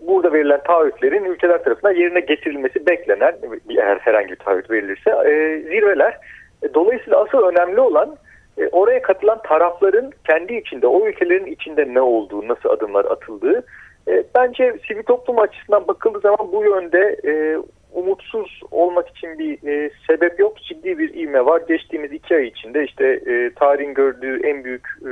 burada 0.01 0.33
verilen 0.33 0.63
taahhütlerin 0.63 1.25
ülkeler 1.25 1.63
tarafından 1.63 1.93
yerine 1.93 2.19
getirilmesi 2.19 2.85
beklenen 2.87 3.35
eğer 3.69 3.97
herhangi 3.97 4.29
bir 4.29 4.35
taahhüt 4.35 4.71
verilirse 4.71 5.09
e, 5.09 5.61
zirveler. 5.61 6.17
E, 6.63 6.73
dolayısıyla 6.73 7.23
asıl 7.23 7.37
önemli 7.37 7.79
olan 7.79 8.15
e, 8.57 8.67
oraya 8.67 9.01
katılan 9.01 9.41
tarafların 9.41 10.11
kendi 10.29 10.53
içinde 10.53 10.87
o 10.87 11.07
ülkelerin 11.07 11.45
içinde 11.45 11.93
ne 11.93 12.01
olduğu, 12.01 12.47
nasıl 12.47 12.69
adımlar 12.69 13.05
atıldığı. 13.05 13.63
E, 14.07 14.23
bence 14.35 14.75
sivil 14.87 15.03
toplum 15.03 15.39
açısından 15.39 15.87
bakıldığı 15.87 16.19
zaman 16.19 16.51
bu 16.51 16.63
yönde 16.63 17.17
e, 17.25 17.57
umutsuz 17.93 18.61
olmak 18.71 19.09
için 19.09 19.39
bir 19.39 19.67
e, 19.67 19.91
sebep 20.07 20.39
yok. 20.39 20.57
Ciddi 20.57 20.99
bir 20.99 21.13
ivme 21.13 21.45
var. 21.45 21.61
Geçtiğimiz 21.67 22.11
iki 22.11 22.35
ay 22.35 22.47
içinde 22.47 22.83
işte 22.83 23.05
e, 23.07 23.51
tarihin 23.55 23.93
gördüğü 23.93 24.47
en 24.47 24.63
büyük 24.63 24.87
e, 25.05 25.11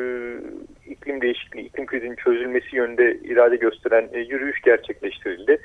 iklim 0.88 1.21
değişikliği, 1.21 1.62
iklim 1.62 1.86
krizinin 1.86 2.15
çözülmesi 2.15 2.76
yönünde 2.76 3.15
irade 3.15 3.56
gösteren 3.56 4.10
e, 4.13 4.19
yürüyüş 4.19 4.62
gerçekleştirildi. 4.62 5.58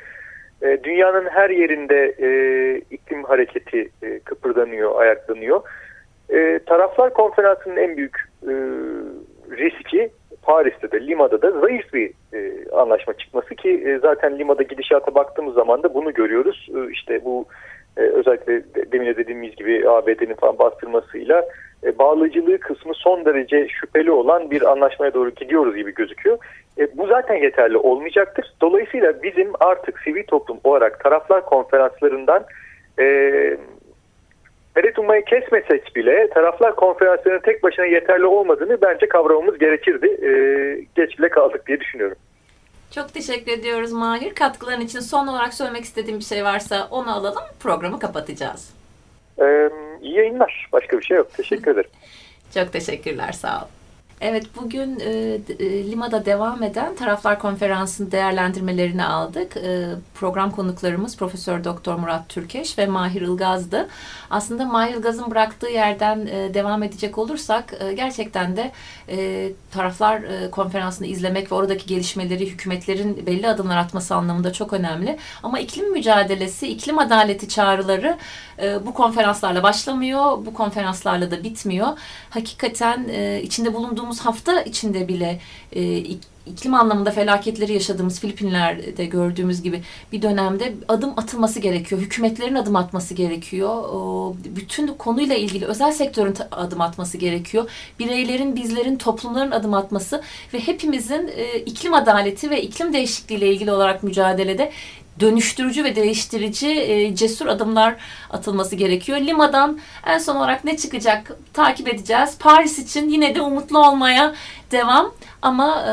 E, 0.63 0.79
dünyanın 0.85 1.29
her 1.29 1.51
yerinde 1.51 2.15
e, 2.19 2.29
iklim 2.91 3.25
hareketi 3.25 3.91
e, 4.03 4.19
kıpırdanıyor, 4.19 5.01
ayaklanıyor. 5.01 5.61
E, 6.31 6.61
taraflar 6.67 7.15
konferansının 7.15 7.77
en 7.77 7.97
büyük 7.97 8.17
e, 8.43 8.53
riski 9.51 10.11
Paris'te 10.43 10.91
de 10.91 11.07
Lima'da 11.07 11.43
da 11.43 11.61
zayıf 11.61 11.95
bir 11.95 12.11
e, 12.35 12.71
anlaşma 12.71 13.13
çıkması 13.13 13.55
ki 13.55 13.71
e, 13.87 13.99
zaten 13.99 14.39
Lima'da 14.39 14.63
gidişata 14.63 15.15
baktığımız 15.15 15.55
zaman 15.55 15.83
da 15.83 15.95
bunu 15.95 16.15
görüyoruz. 16.15 16.69
E, 16.75 16.93
işte 16.93 17.25
bu 17.25 17.47
e, 17.97 18.01
özellikle 18.01 18.63
demin 18.93 19.07
de 19.07 19.17
dediğimiz 19.17 19.57
gibi 19.57 19.89
ABD'nin 19.89 20.35
falan 20.35 20.59
bastırmasıyla 20.59 21.45
e, 21.85 21.99
bağlayıcılığı 21.99 22.59
kısmı 22.59 22.95
son 22.95 23.25
derece 23.25 23.69
şüpheli 23.69 24.11
olan 24.11 24.51
bir 24.51 24.73
anlaşmaya 24.73 25.15
doğru 25.15 25.31
gidiyoruz 25.31 25.77
gibi 25.77 25.95
gözüküyor. 25.95 26.39
E, 26.79 26.99
bu 26.99 27.07
zaten 27.07 27.35
yeterli 27.35 27.77
olmayacaktır. 27.77 28.53
Dolayısıyla 28.61 29.23
bizim 29.23 29.53
artık 29.61 29.99
sivil 29.99 30.25
toplum 30.25 30.59
olarak 30.65 31.05
taraflar 31.05 31.45
konferanslarından 31.45 32.45
e, 32.99 33.05
medet 34.77 34.99
ummayı 34.99 35.25
kesmesek 35.25 35.97
bile 35.97 36.29
taraflar 36.29 36.77
konferanslarının 36.77 37.41
tek 37.41 37.63
başına 37.63 37.87
yeterli 37.87 38.27
olmadığını 38.27 38.83
bence 38.83 39.09
kavramamız 39.09 39.59
gerekirdi. 39.59 40.07
E, 40.07 40.31
geç 40.97 41.19
bile 41.19 41.29
kaldık 41.29 41.67
diye 41.67 41.81
düşünüyorum. 41.81 42.17
Çok 42.95 43.15
teşekkür 43.15 43.53
ediyoruz 43.53 43.93
Mahir. 43.93 44.35
Katkıların 44.35 44.81
için 44.81 45.01
son 45.01 45.27
olarak 45.27 45.55
söylemek 45.55 45.85
istediğim 45.85 46.19
bir 46.19 46.25
şey 46.25 46.45
varsa 46.45 46.89
onu 46.91 47.15
alalım. 47.15 47.43
Programı 47.61 47.99
kapatacağız. 47.99 48.71
Ee, 49.41 49.71
iyi 50.03 50.15
yayınlar. 50.17 50.69
Başka 50.73 50.99
bir 50.99 51.03
şey 51.03 51.17
yok. 51.17 51.35
Teşekkür 51.37 51.71
ederim. 51.71 51.91
Çok 52.55 52.73
teşekkürler. 52.73 53.33
Sağ 53.33 53.63
ol. 53.63 53.67
Evet 54.25 54.47
bugün 54.57 55.01
e, 55.01 55.11
e, 55.59 55.91
Lima'da 55.91 56.25
devam 56.25 56.63
eden 56.63 56.97
taraflar 56.97 57.39
konferansının 57.39 58.11
değerlendirmelerini 58.11 59.05
aldık. 59.05 59.57
E, 59.57 59.89
program 60.15 60.51
konuklarımız 60.51 61.17
Profesör 61.17 61.65
Doktor 61.65 61.95
Murat 61.95 62.29
Türkeş 62.29 62.79
ve 62.79 62.87
Mahir 62.87 63.23
Ilgaz'dı. 63.23 63.89
Aslında 64.31 64.65
Mahir 64.65 64.95
Ilgaz'ın 64.95 65.31
bıraktığı 65.31 65.69
yerden 65.69 66.27
e, 66.27 66.55
devam 66.55 66.83
edecek 66.83 67.19
olursak 67.19 67.75
e, 67.81 67.93
gerçekten 67.93 68.57
de 68.57 68.73
e, 69.09 69.49
taraflar 69.71 70.23
e, 70.23 70.51
konferansını 70.51 71.07
izlemek 71.07 71.53
ve 71.53 71.55
oradaki 71.55 71.87
gelişmeleri 71.87 72.51
hükümetlerin 72.51 73.27
belli 73.27 73.49
adımlar 73.49 73.77
atması 73.77 74.15
anlamında 74.15 74.53
çok 74.53 74.73
önemli. 74.73 75.19
Ama 75.43 75.59
iklim 75.59 75.93
mücadelesi, 75.93 76.69
iklim 76.69 76.99
adaleti 76.99 77.49
çağrıları 77.49 78.17
e, 78.63 78.87
bu 78.87 78.95
konferanslarla 78.95 79.63
başlamıyor, 79.63 80.47
bu 80.47 80.55
konferanslarla 80.55 81.31
da 81.31 81.45
bitmiyor. 81.45 81.89
Hakikaten 82.31 83.09
e, 83.09 83.43
içinde 83.43 83.75
bulunduğumuz 83.75 84.12
hafta 84.21 84.63
içinde 84.63 85.09
bile 85.09 85.41
e, 85.73 85.97
iklim 86.47 86.75
anlamında 86.75 87.11
felaketleri 87.11 87.73
yaşadığımız 87.73 88.21
Filipinler'de 88.21 89.05
gördüğümüz 89.05 89.63
gibi 89.63 89.83
bir 90.13 90.23
dönemde 90.23 90.75
adım 90.89 91.13
atılması 91.17 91.61
gerekiyor. 91.61 92.01
Hükümetlerin 92.01 92.55
adım 92.55 92.77
atması 92.77 93.15
gerekiyor. 93.15 93.85
Bütün 94.45 94.87
konuyla 94.87 95.37
ilgili 95.37 95.65
özel 95.65 95.93
sektörün 95.93 96.35
adım 96.51 96.81
atması 96.81 97.19
gerekiyor. 97.19 97.71
Bireylerin, 97.99 98.57
bizlerin, 98.57 98.97
toplumların 98.97 99.51
adım 99.51 99.75
atması 99.75 100.23
ve 100.55 100.61
hepimizin 100.61 101.31
iklim 101.67 101.95
adaleti 101.95 102.51
ve 102.51 102.63
iklim 102.63 102.93
değişikliği 102.93 103.35
ile 103.35 103.53
ilgili 103.53 103.73
olarak 103.73 104.03
mücadelede 104.03 104.73
dönüştürücü 105.21 105.85
ve 105.85 105.97
değiştirici 105.97 106.69
e, 106.69 107.15
cesur 107.15 107.47
adımlar 107.47 107.95
atılması 108.31 108.77
gerekiyor. 108.77 109.21
Lima'dan 109.21 109.79
en 110.07 110.19
son 110.19 110.37
olarak 110.37 110.65
ne 110.65 110.77
çıkacak 110.77 111.37
takip 111.53 111.89
edeceğiz. 111.89 112.39
Paris 112.39 112.79
için 112.79 113.09
yine 113.09 113.35
de 113.35 113.41
umutlu 113.41 113.89
olmaya 113.89 114.35
devam 114.71 115.13
ama 115.43 115.85
e, 115.89 115.93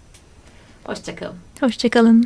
Hoşçakalın. 0.83 1.35
Hoşçakalın. 1.59 2.25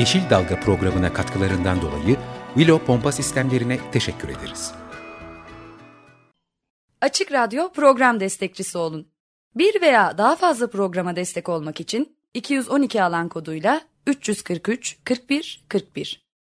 Yeşil 0.00 0.30
Dalga 0.30 0.60
programına 0.60 1.12
katkılarından 1.12 1.82
dolayı 1.82 2.16
Willow 2.54 2.86
Pompa 2.86 3.12
Sistemlerine 3.12 3.78
teşekkür 3.92 4.28
ederiz. 4.28 4.72
Açık 7.00 7.32
Radyo 7.32 7.72
program 7.72 8.20
destekçisi 8.20 8.78
olun. 8.78 9.08
Bir 9.54 9.82
veya 9.82 10.18
daha 10.18 10.36
fazla 10.36 10.70
programa 10.70 11.16
destek 11.16 11.48
olmak 11.48 11.80
için 11.80 12.16
212 12.34 13.02
alan 13.02 13.28
koduyla 13.28 13.80
343 14.06 14.98
41 15.04 15.64
41 15.68 16.29